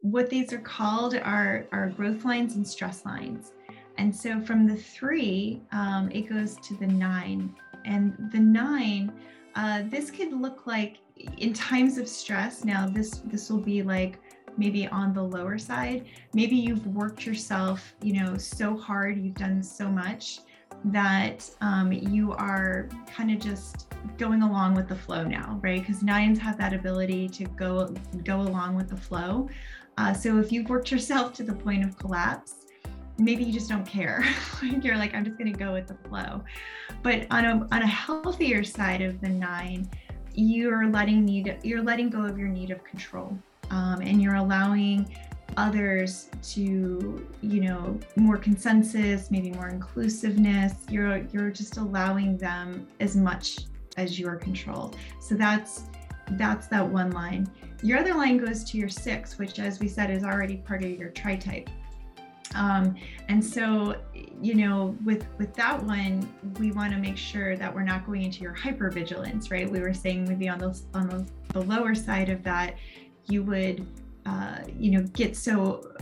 [0.00, 3.52] what these are called are, are growth lines and stress lines.
[3.98, 7.54] And so from the three, um, it goes to the nine.
[7.84, 9.12] And the nine,
[9.54, 10.98] uh, this could look like
[11.38, 12.64] in times of stress.
[12.64, 14.18] Now, this this will be like
[14.56, 16.06] maybe on the lower side.
[16.32, 20.40] Maybe you've worked yourself, you know, so hard, you've done so much
[20.84, 23.88] that um, you are kind of just
[24.18, 25.80] going along with the flow now, right?
[25.80, 27.94] Because nines have that ability to go
[28.24, 29.48] go along with the flow.
[29.98, 32.66] Uh, so if you've worked yourself to the point of collapse,
[33.18, 34.24] maybe you just don't care.
[34.62, 36.42] You're like, I'm just going to go with the flow.
[37.02, 39.88] But on a on a healthier side of the nine,
[40.36, 43.36] you're letting need you're letting go of your need of control,
[43.70, 45.16] um, and you're allowing
[45.56, 50.74] others to you know more consensus maybe more inclusiveness.
[50.90, 53.60] You're you're just allowing them as much
[53.96, 55.84] as your control so that's
[56.32, 57.48] that's that one line.
[57.82, 60.90] Your other line goes to your six which as we said is already part of
[60.90, 61.70] your tri-type
[62.54, 62.94] um,
[63.28, 63.96] and so,
[64.40, 66.28] you know, with with that one,
[66.58, 69.70] we want to make sure that we're not going into your hypervigilance, right?
[69.70, 72.76] We were saying maybe on the on the, the lower side of that,
[73.26, 73.86] you would,
[74.24, 75.92] uh, you know, get so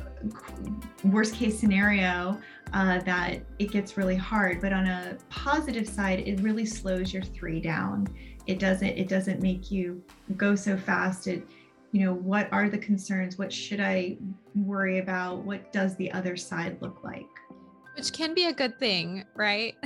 [1.04, 2.38] worst case scenario
[2.72, 4.60] uh, that it gets really hard.
[4.60, 8.06] But on a positive side, it really slows your three down.
[8.46, 10.02] It doesn't it doesn't make you
[10.36, 11.26] go so fast.
[11.26, 11.46] It
[11.94, 13.38] you know what are the concerns?
[13.38, 14.16] What should i
[14.56, 15.44] worry about?
[15.44, 17.28] What does the other side look like?
[17.96, 19.76] Which can be a good thing right?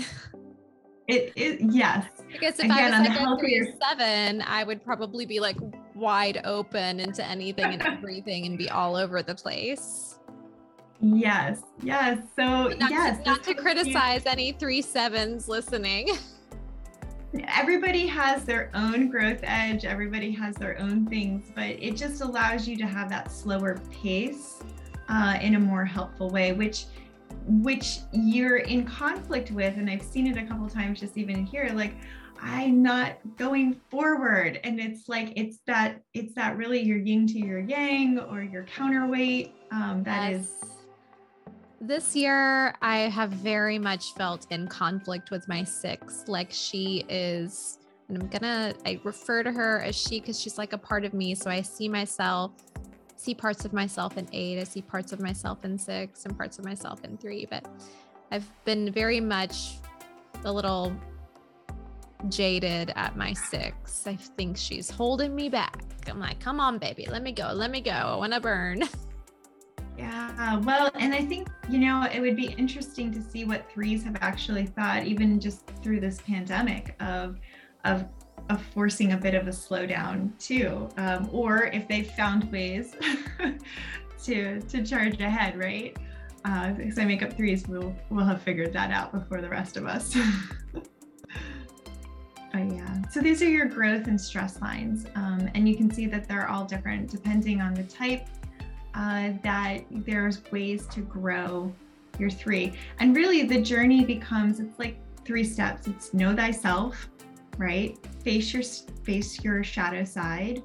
[1.07, 2.07] It, it yes.
[2.35, 3.65] I guess if Again, i was like a healthier...
[3.65, 5.57] three seven i would probably be like
[5.95, 10.19] wide open into anything and everything and be all over the place.
[11.01, 12.19] Yes yes.
[12.37, 16.09] So not yes to, not to criticize any three sevens listening
[17.47, 22.67] everybody has their own growth edge, everybody has their own things, but it just allows
[22.67, 24.63] you to have that slower pace
[25.09, 26.87] uh, in a more helpful way, which
[27.47, 29.77] which you're in conflict with.
[29.77, 31.95] And i've seen it a couple times just even here like
[32.41, 34.61] i'm not going forward.
[34.65, 38.65] And it's like it's that it's that really your yin to your yang or your
[38.65, 40.41] counterweight um, that yes.
[40.41, 40.55] is
[41.81, 46.25] this year, I have very much felt in conflict with my six.
[46.27, 50.73] Like she is, and I'm gonna, I refer to her as she because she's like
[50.73, 51.35] a part of me.
[51.35, 52.53] So I see myself,
[53.17, 56.59] see parts of myself in eight, I see parts of myself in six, and parts
[56.59, 57.47] of myself in three.
[57.49, 57.67] But
[58.33, 59.77] I've been very much
[60.45, 60.93] a little
[62.29, 64.07] jaded at my six.
[64.07, 65.85] I think she's holding me back.
[66.09, 67.93] I'm like, come on, baby, let me go, let me go.
[67.93, 68.83] I wanna burn.
[69.99, 74.05] Yeah, well, and I think, you know, it would be interesting to see what threes
[74.05, 77.41] have actually thought, even just through this pandemic, of
[77.85, 78.07] of
[78.49, 82.95] of forcing a bit of a slowdown too, um, or if they've found ways
[84.23, 85.97] to to charge ahead, right?
[86.45, 89.77] Uh, because I make up threes, we'll we'll have figured that out before the rest
[89.77, 90.17] of us.
[92.51, 96.07] But yeah, so these are your growth and stress lines, um, and you can see
[96.07, 98.27] that they're all different depending on the type
[98.99, 101.73] uh, that there's ways to grow
[102.19, 102.75] your three.
[102.99, 105.87] And really, the journey becomes it's like three steps.
[105.87, 107.09] It's know thyself,
[107.57, 107.97] right?
[108.25, 108.65] Face your
[109.05, 110.63] face your shadow side,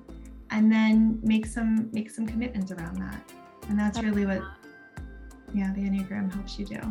[0.49, 3.31] and then make some make some commitments around that.
[3.69, 4.41] And that's really what,
[5.53, 6.81] yeah, the enneagram helps you do.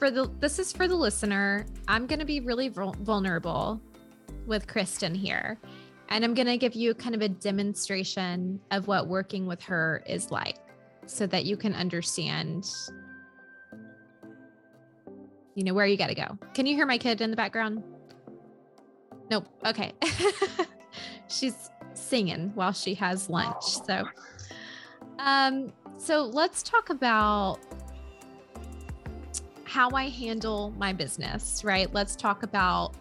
[0.00, 1.66] For the this is for the listener.
[1.86, 3.80] I'm going to be really vulnerable
[4.44, 5.56] with Kristen here.
[6.08, 10.02] And I'm going to give you kind of a demonstration of what working with her
[10.08, 10.58] is like
[11.06, 12.68] so that you can understand
[15.54, 16.38] you know where you got to go.
[16.54, 17.82] Can you hear my kid in the background?
[19.30, 19.46] Nope.
[19.66, 19.92] Okay.
[21.28, 23.62] She's singing while she has lunch.
[23.62, 24.08] So
[25.18, 27.58] um so let's talk about
[29.64, 31.92] how I handle my business, right?
[31.92, 32.94] Let's talk about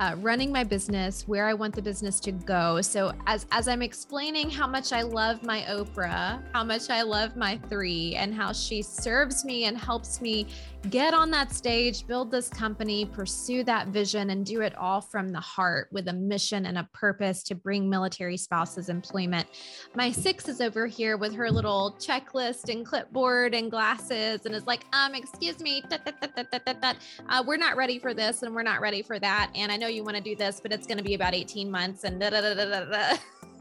[0.00, 2.80] uh, running my business, where I want the business to go.
[2.80, 7.36] So as as I'm explaining how much I love my Oprah, how much I love
[7.36, 10.46] my three, and how she serves me and helps me
[10.90, 15.30] get on that stage, build this company, pursue that vision, and do it all from
[15.30, 19.46] the heart with a mission and a purpose to bring military spouses employment.
[19.94, 24.66] My six is over here with her little checklist and clipboard and glasses and is
[24.66, 29.18] like, um, excuse me, uh, we're not ready for this and we're not ready for
[29.18, 29.50] that.
[29.54, 31.70] And I know you want to do this, but it's going to be about 18
[31.70, 33.16] months and da da da da da.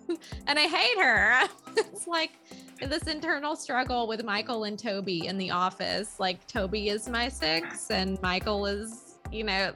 [0.48, 1.48] and I hate her.
[1.78, 2.32] it's like
[2.80, 6.20] this internal struggle with Michael and Toby in the office.
[6.20, 9.74] Like Toby is my six, and Michael is, you know,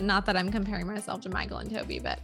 [0.00, 2.20] not that I'm comparing myself to Michael and Toby, but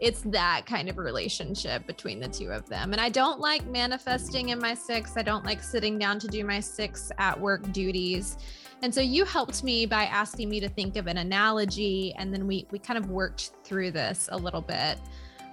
[0.00, 2.92] it's that kind of relationship between the two of them.
[2.92, 5.16] And I don't like manifesting in my six.
[5.16, 8.36] I don't like sitting down to do my six at work duties.
[8.82, 12.46] And so you helped me by asking me to think of an analogy, and then
[12.46, 14.98] we we kind of worked through this a little bit.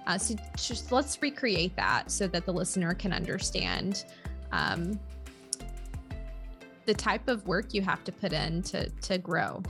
[0.06, 4.04] Uh, so just let's recreate that so that the listener can understand
[4.52, 4.98] um,
[6.84, 9.62] the type of work you have to put in to to grow.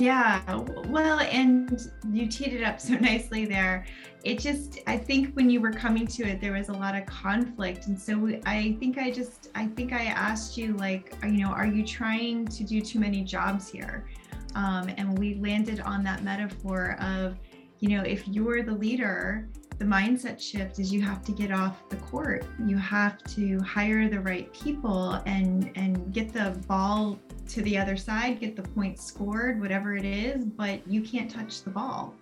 [0.00, 0.40] Yeah,
[0.88, 1.78] well, and
[2.10, 3.84] you teed it up so nicely there.
[4.24, 7.04] It just, I think when you were coming to it, there was a lot of
[7.04, 7.86] conflict.
[7.86, 11.66] And so I think I just, I think I asked you, like, you know, are
[11.66, 14.08] you trying to do too many jobs here?
[14.54, 17.36] Um, and we landed on that metaphor of,
[17.80, 21.88] you know, if you're the leader, the mindset shift is you have to get off
[21.88, 22.44] the court.
[22.66, 27.18] You have to hire the right people and and get the ball
[27.48, 31.62] to the other side, get the point scored, whatever it is, but you can't touch
[31.62, 32.14] the ball.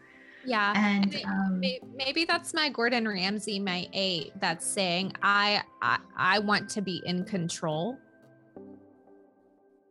[0.46, 0.72] Yeah.
[0.76, 1.60] And um,
[1.96, 7.02] maybe that's my Gordon Ramsay, my eight, that's saying I, I I want to be
[7.04, 7.98] in control.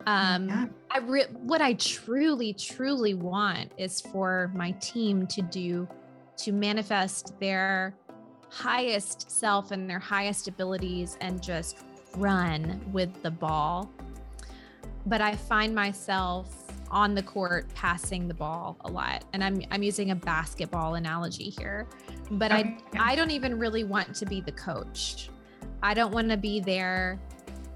[0.06, 0.66] Um, yeah.
[0.92, 5.88] I re- what I truly, truly want is for my team to do,
[6.38, 7.96] to manifest their
[8.50, 11.80] highest self and their highest abilities and just
[12.16, 13.92] run with the ball.
[15.06, 19.26] But I find myself on the court passing the ball a lot.
[19.34, 21.88] And I'm I'm using a basketball analogy here.
[22.32, 25.30] But I I don't even really want to be the coach.
[25.84, 27.20] I don't want to be there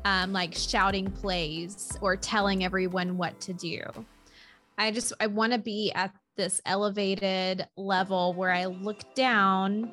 [0.05, 3.81] um, like shouting plays or telling everyone what to do.
[4.77, 9.91] I just I want to be at this elevated level where I look down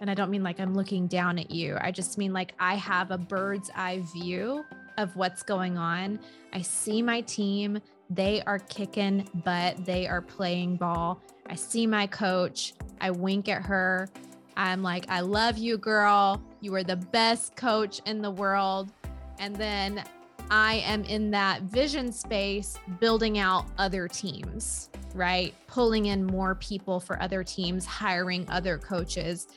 [0.00, 1.76] and I don't mean like I'm looking down at you.
[1.80, 4.64] I just mean like I have a bird's eye view
[4.98, 6.20] of what's going on.
[6.52, 11.20] I see my team, they are kicking butt, they are playing ball.
[11.46, 14.08] I see my coach, I wink at her.
[14.56, 16.42] I'm like, I love you, girl.
[16.60, 18.92] You are the best coach in the world.
[19.40, 20.04] And then
[20.50, 25.54] I am in that vision space building out other teams, right?
[25.66, 29.48] Pulling in more people for other teams, hiring other coaches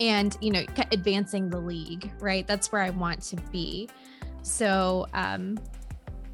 [0.00, 2.46] and, you know, advancing the league, right?
[2.46, 3.88] That's where I want to be.
[4.42, 5.58] So, um,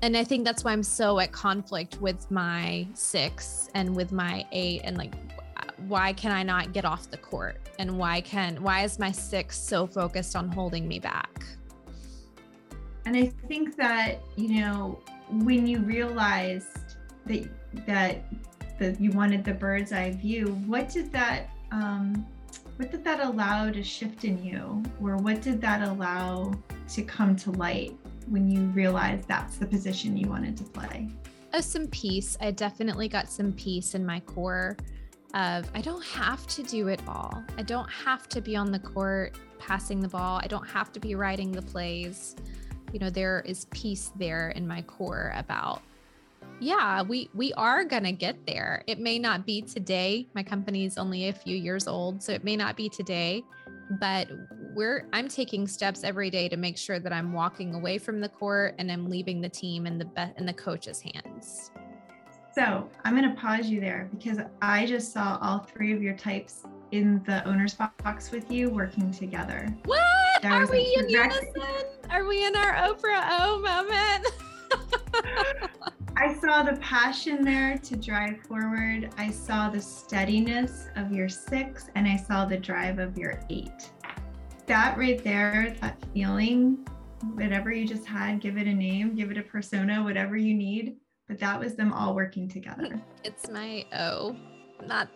[0.02, 4.46] and I think that's why I'm so at conflict with my six and with my
[4.52, 5.14] eight and like
[5.88, 7.56] why can I not get off the court?
[7.78, 11.44] And why can why is my six so focused on holding me back?
[13.06, 14.98] And I think that, you know,
[15.30, 16.96] when you realized
[17.26, 17.48] that
[17.86, 18.24] that
[18.78, 22.26] that you wanted the bird's eye view, what did that um
[22.76, 24.82] what did that allow to shift in you?
[25.00, 26.52] Or what did that allow
[26.88, 27.96] to come to light
[28.28, 31.08] when you realized that's the position you wanted to play?
[31.54, 32.36] Oh, some peace.
[32.40, 34.76] I definitely got some peace in my core
[35.32, 37.44] of I don't have to do it all.
[37.56, 40.40] I don't have to be on the court passing the ball.
[40.42, 42.34] I don't have to be writing the plays
[42.92, 45.82] you know there is peace there in my core about
[46.60, 48.82] yeah we we are gonna get there.
[48.86, 50.26] It may not be today.
[50.34, 53.42] My company is only a few years old so it may not be today
[53.90, 54.28] but
[54.74, 58.28] we're i'm taking steps every day to make sure that i'm walking away from the
[58.28, 61.70] court and i'm leaving the team in the be- in the coach's hands.
[62.54, 66.14] So i'm going to pause you there because i just saw all three of your
[66.14, 69.74] types in the owner's box with you working together.
[69.84, 71.52] What are we in unison
[72.10, 74.26] are we in our Oprah O moment?
[76.16, 79.10] I saw the passion there to drive forward.
[79.18, 83.90] I saw the steadiness of your six, and I saw the drive of your eight.
[84.66, 86.86] That right there, that feeling,
[87.34, 90.96] whatever you just had, give it a name, give it a persona, whatever you need.
[91.28, 93.00] But that was them all working together.
[93.24, 94.36] It's my O.
[94.86, 95.08] Not,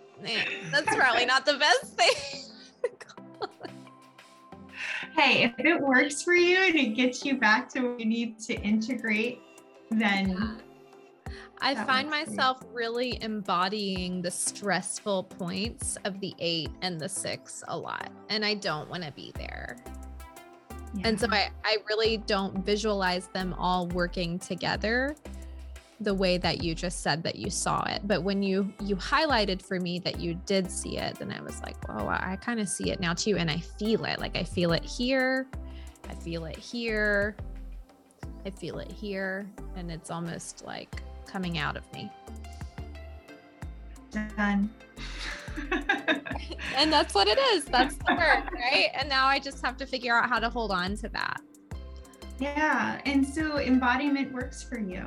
[0.70, 2.42] that's probably not the best thing
[5.20, 8.38] hey, if it works for you and it gets you back to where you need
[8.38, 9.40] to integrate,
[9.90, 10.58] then
[11.60, 17.76] I find myself really embodying the stressful points of the eight and the six a
[17.76, 19.76] lot, and I don't want to be there.
[20.94, 21.08] Yeah.
[21.08, 25.14] And so I, I really don't visualize them all working together
[26.00, 29.60] the way that you just said that you saw it but when you you highlighted
[29.60, 32.68] for me that you did see it then i was like oh i kind of
[32.68, 34.18] see it now too and i feel it.
[34.18, 35.46] Like i feel it here
[36.08, 37.36] i feel it here
[38.46, 39.46] i feel it here
[39.76, 42.10] and it's almost like coming out of me.
[44.10, 44.70] Done.
[46.76, 47.64] And that's what it is.
[47.64, 48.88] That's the work right?
[48.94, 51.40] And now i just have to figure out how to hold on to that.
[52.38, 55.04] Yeah and so embodiment works for you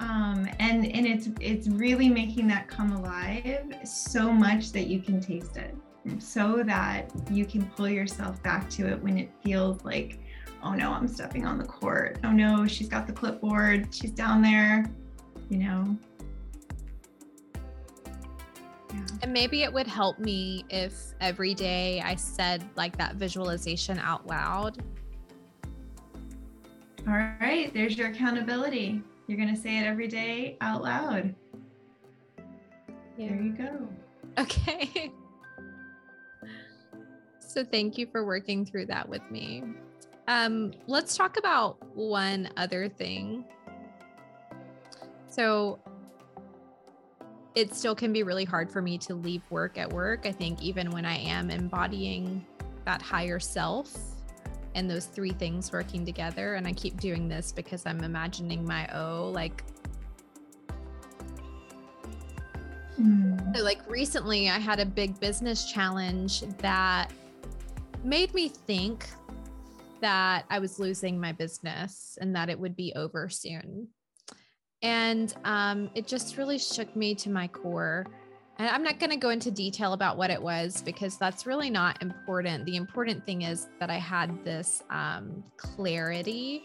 [0.00, 5.20] um, and and it's it's really making that come alive so much that you can
[5.20, 5.74] taste it
[6.18, 10.20] so that you can pull yourself back to it when it feels like
[10.62, 12.18] oh no i'm stepping on the court.
[12.24, 13.94] Oh no she's got the clipboard.
[13.94, 14.86] She's down there
[15.48, 15.96] you know?
[18.92, 19.06] Yeah.
[19.22, 24.26] and maybe it would help me if every day i said like that visualization out
[24.26, 24.82] loud.
[27.06, 31.34] All right there's your accountability you're going to say it every day out loud.
[33.16, 33.28] Yeah.
[33.28, 33.88] There you go.
[34.38, 35.10] Okay.
[37.38, 39.64] so thank you for working through that with me.
[40.28, 43.44] Um, let's talk about one other thing.
[45.28, 45.78] So
[47.54, 50.26] it still can be really hard for me to leave work at work.
[50.26, 52.44] I think even when I am embodying
[52.84, 54.15] that higher self,
[54.76, 56.54] and those three things working together.
[56.54, 59.64] And I keep doing this because I'm imagining my O like.
[63.00, 63.56] Mm.
[63.56, 67.10] So like recently, I had a big business challenge that
[68.04, 69.08] made me think
[70.02, 73.88] that I was losing my business and that it would be over soon.
[74.82, 78.06] And um, it just really shook me to my core.
[78.58, 81.68] And I'm not going to go into detail about what it was because that's really
[81.68, 82.64] not important.
[82.64, 86.64] The important thing is that I had this um, clarity,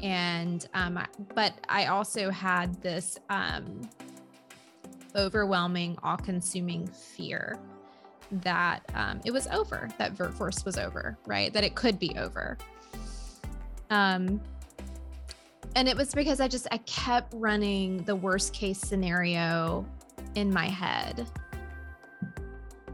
[0.00, 3.80] and um, but I also had this um,
[5.16, 7.58] overwhelming, all-consuming fear
[8.30, 11.52] that um, it was over, that VirtForce was over, right?
[11.52, 12.56] That it could be over.
[13.90, 14.40] Um,
[15.74, 19.84] and it was because I just I kept running the worst case scenario
[20.34, 21.26] in my head.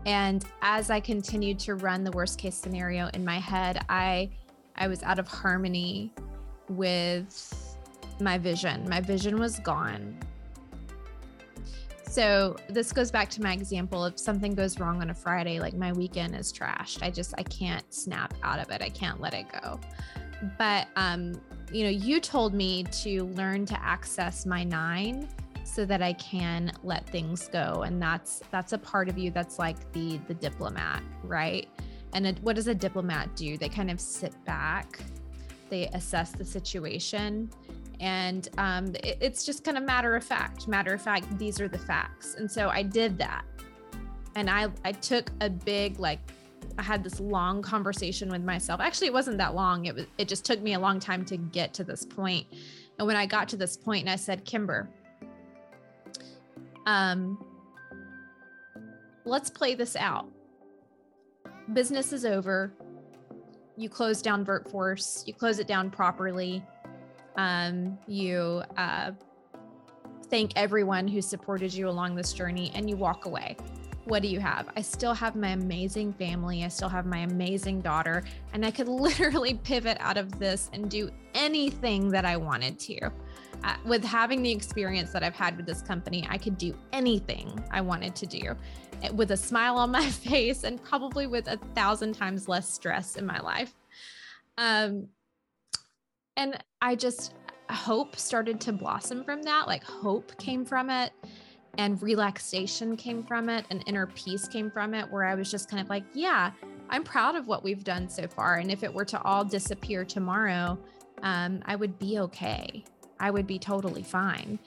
[0.06, 4.30] And as I continued to run the worst case scenario in my head, I
[4.76, 6.12] I was out of harmony
[6.68, 7.76] with
[8.20, 8.88] my vision.
[8.88, 10.18] My vision was gone.
[12.04, 15.74] So this goes back to my example if something goes wrong on a Friday, like
[15.74, 17.02] my weekend is trashed.
[17.02, 18.80] I just I can't snap out of it.
[18.80, 19.78] I can't let it go.
[20.56, 21.38] But um,
[21.70, 25.28] you know, you told me to learn to access my nine
[25.78, 27.84] so that I can let things go.
[27.86, 31.68] And that's that's a part of you that's like the the diplomat, right?
[32.14, 33.56] And a, what does a diplomat do?
[33.56, 34.98] They kind of sit back,
[35.70, 37.48] they assess the situation,
[38.00, 40.66] and um, it, it's just kind of matter of fact.
[40.66, 42.34] Matter of fact, these are the facts.
[42.34, 43.44] And so I did that,
[44.34, 46.18] and I I took a big like
[46.76, 48.80] I had this long conversation with myself.
[48.80, 49.86] Actually, it wasn't that long.
[49.86, 52.48] It was it just took me a long time to get to this point.
[52.98, 54.90] And when I got to this point and I said, Kimber,
[56.88, 57.38] um,
[59.26, 60.26] let's play this out.
[61.74, 62.72] Business is over.
[63.76, 65.26] You close down VirtForce.
[65.26, 66.64] You close it down properly.
[67.36, 69.12] Um, you uh,
[70.30, 73.58] thank everyone who supported you along this journey, and you walk away.
[74.04, 74.70] What do you have?
[74.74, 76.64] I still have my amazing family.
[76.64, 78.24] I still have my amazing daughter,
[78.54, 83.10] and I could literally pivot out of this and do anything that I wanted to
[83.84, 87.80] with having the experience that I've had with this company, I could do anything I
[87.80, 88.56] wanted to do
[89.02, 93.16] eh, with a smile on my face and probably with a thousand times less stress
[93.16, 93.74] in my life.
[94.56, 95.08] Um,
[96.36, 97.34] and I just,
[97.70, 99.66] hope started to blossom from that.
[99.66, 101.12] Like, hope came from it
[101.78, 105.70] and relaxation came from it and inner peace came from it where i was just
[105.70, 106.50] kind of like yeah
[106.90, 110.04] i'm proud of what we've done so far and if it were to all disappear
[110.04, 110.76] tomorrow
[111.22, 112.84] um, i would be okay
[113.20, 114.58] I would be totally fine.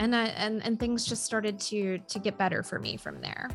[0.00, 3.48] And I, and and things just started to to get better for me from there.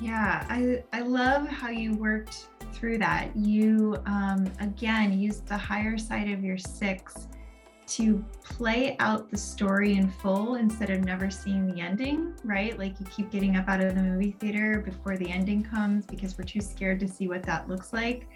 [0.00, 3.34] Yeah, I I love how you worked through that.
[3.36, 7.28] You um, again used the higher side of your six
[7.88, 12.78] to play out the story in full instead of never seeing the ending, right?
[12.78, 16.36] Like you keep getting up out of the movie theater before the ending comes because
[16.36, 18.28] we're too scared to see what that looks like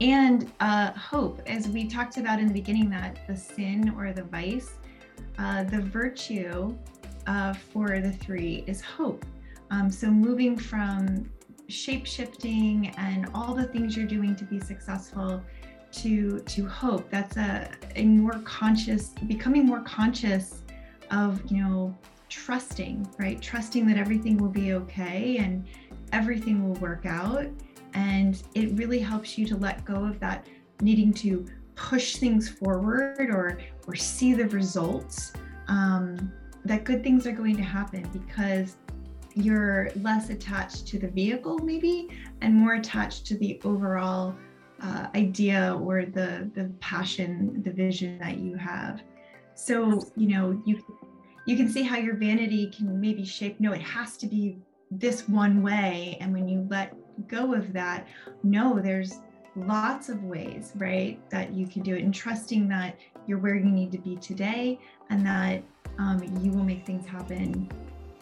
[0.00, 4.22] and uh, hope, as we talked about in the beginning, that the sin or the
[4.24, 4.74] vice,
[5.38, 6.76] uh, the virtue
[7.26, 9.24] uh, for the three is hope.
[9.70, 11.30] Um, so moving from
[11.68, 15.42] shape shifting and all the things you're doing to be successful
[15.90, 20.62] to to hope that's a, a more conscious becoming more conscious
[21.10, 21.96] of you know
[22.28, 25.66] trusting right trusting that everything will be okay and
[26.12, 27.46] everything will work out
[27.94, 30.46] and it really helps you to let go of that
[30.80, 35.32] needing to push things forward or or see the results
[35.68, 36.32] um,
[36.64, 38.76] that good things are going to happen because
[39.34, 42.08] you're less attached to the vehicle maybe
[42.40, 44.34] and more attached to the overall
[44.80, 49.02] uh, idea or the the passion the vision that you have.
[49.54, 50.82] So you know you
[51.46, 54.58] you can see how your vanity can maybe shape no it has to be
[54.90, 56.94] this one way and when you let
[57.26, 58.06] go of that
[58.42, 59.20] no there's
[59.56, 62.96] lots of ways right that you can do it and trusting that
[63.26, 64.78] you're where you need to be today
[65.10, 65.62] and that
[65.98, 67.68] um, you will make things happen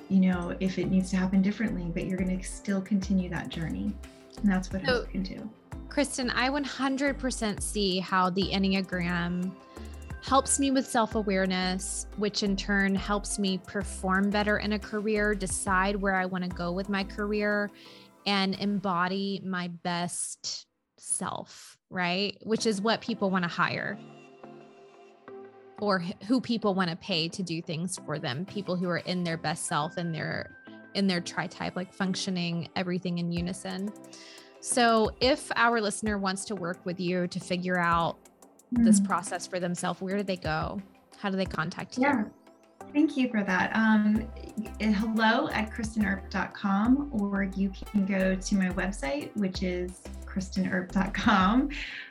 [0.08, 3.48] you know if it needs to happen differently but you're going to still continue that
[3.48, 3.94] journey.
[4.38, 5.48] And that's what so, hope can do
[5.88, 9.52] kristen i 100% see how the enneagram
[10.26, 15.34] helps me with self awareness, which in turn helps me perform better in a career,
[15.34, 17.70] decide where I want to go with my career,
[18.26, 20.66] and embody my best
[20.98, 22.36] self, right?
[22.42, 23.98] Which is what people want to hire
[25.80, 29.24] or who people want to pay to do things for them people who are in
[29.24, 30.50] their best self and their
[30.94, 33.92] in their tri-type like functioning everything in unison
[34.60, 38.16] so if our listener wants to work with you to figure out
[38.74, 38.84] mm.
[38.84, 40.80] this process for themselves where do they go
[41.18, 42.24] how do they contact you yeah
[42.92, 43.74] Thank you for that.
[43.74, 44.26] Um,
[44.80, 51.68] hello at kristenearp.com, or you can go to my website, which is kristenearp.com.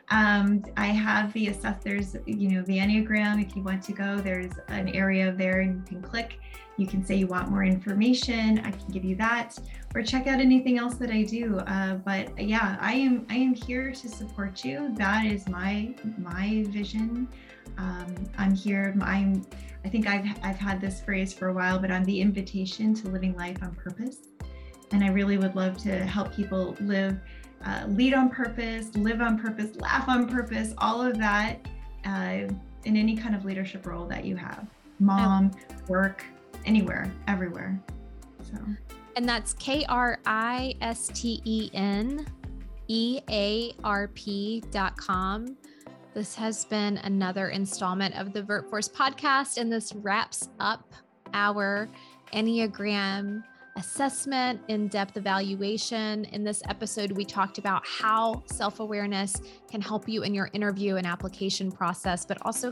[0.10, 3.44] Um, I have the assess, there's, you know, the Enneagram.
[3.44, 6.40] If you want to go, there's an area there and you can click.
[6.78, 8.60] You can say you want more information.
[8.60, 9.58] I can give you that
[9.96, 11.58] or check out anything else that I do.
[11.60, 14.94] Uh, but yeah, I am, I am here to support you.
[14.96, 17.30] That is my, my vision.
[17.78, 18.94] Um, I'm here.
[19.02, 19.46] I'm,
[19.86, 23.08] I think I've, I've had this phrase for a while, but I'm the invitation to
[23.08, 24.18] living life on purpose.
[24.92, 27.20] And I really would love to help people live
[27.66, 31.66] uh, lead on purpose, live on purpose, laugh on purpose, all of that
[32.06, 32.42] uh,
[32.84, 34.68] in any kind of leadership role that you have
[35.00, 35.52] mom,
[35.88, 36.24] work,
[36.66, 37.80] anywhere, everywhere.
[38.42, 38.58] So,
[39.16, 42.26] and that's K R I S T E N
[42.88, 45.58] E A R P dot com.
[46.14, 50.94] This has been another installment of the VirtForce podcast, and this wraps up
[51.34, 51.90] our
[52.34, 53.44] Enneagram
[53.78, 56.26] assessment, in depth evaluation.
[56.26, 59.36] In this episode, we talked about how self awareness
[59.70, 62.72] can help you in your interview and application process, but also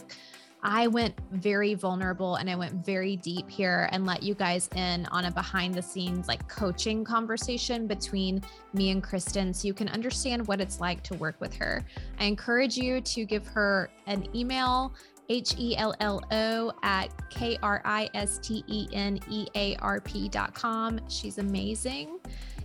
[0.64, 5.06] I went very vulnerable and I went very deep here and let you guys in
[5.08, 8.42] on a behind the scenes like coaching conversation between
[8.74, 11.84] me and Kristen so you can understand what it's like to work with her.
[12.18, 14.94] I encourage you to give her an email
[15.30, 19.76] H E L L O at K R I S T E N E A
[19.78, 21.00] R P dot com.
[21.10, 22.20] She's amazing.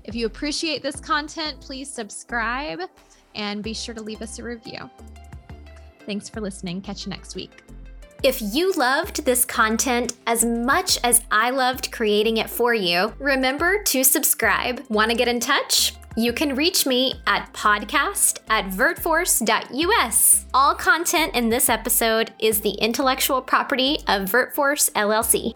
[0.04, 2.80] If you appreciate this content, please subscribe
[3.34, 4.88] and be sure to leave us a review.
[6.06, 6.80] Thanks for listening.
[6.80, 7.62] Catch you next week.
[8.24, 13.80] If you loved this content as much as I loved creating it for you, remember
[13.84, 14.84] to subscribe.
[14.88, 15.94] Want to get in touch?
[16.16, 20.46] You can reach me at podcast at virtforce.us.
[20.52, 25.54] All content in this episode is the intellectual property of VirtForce LLC.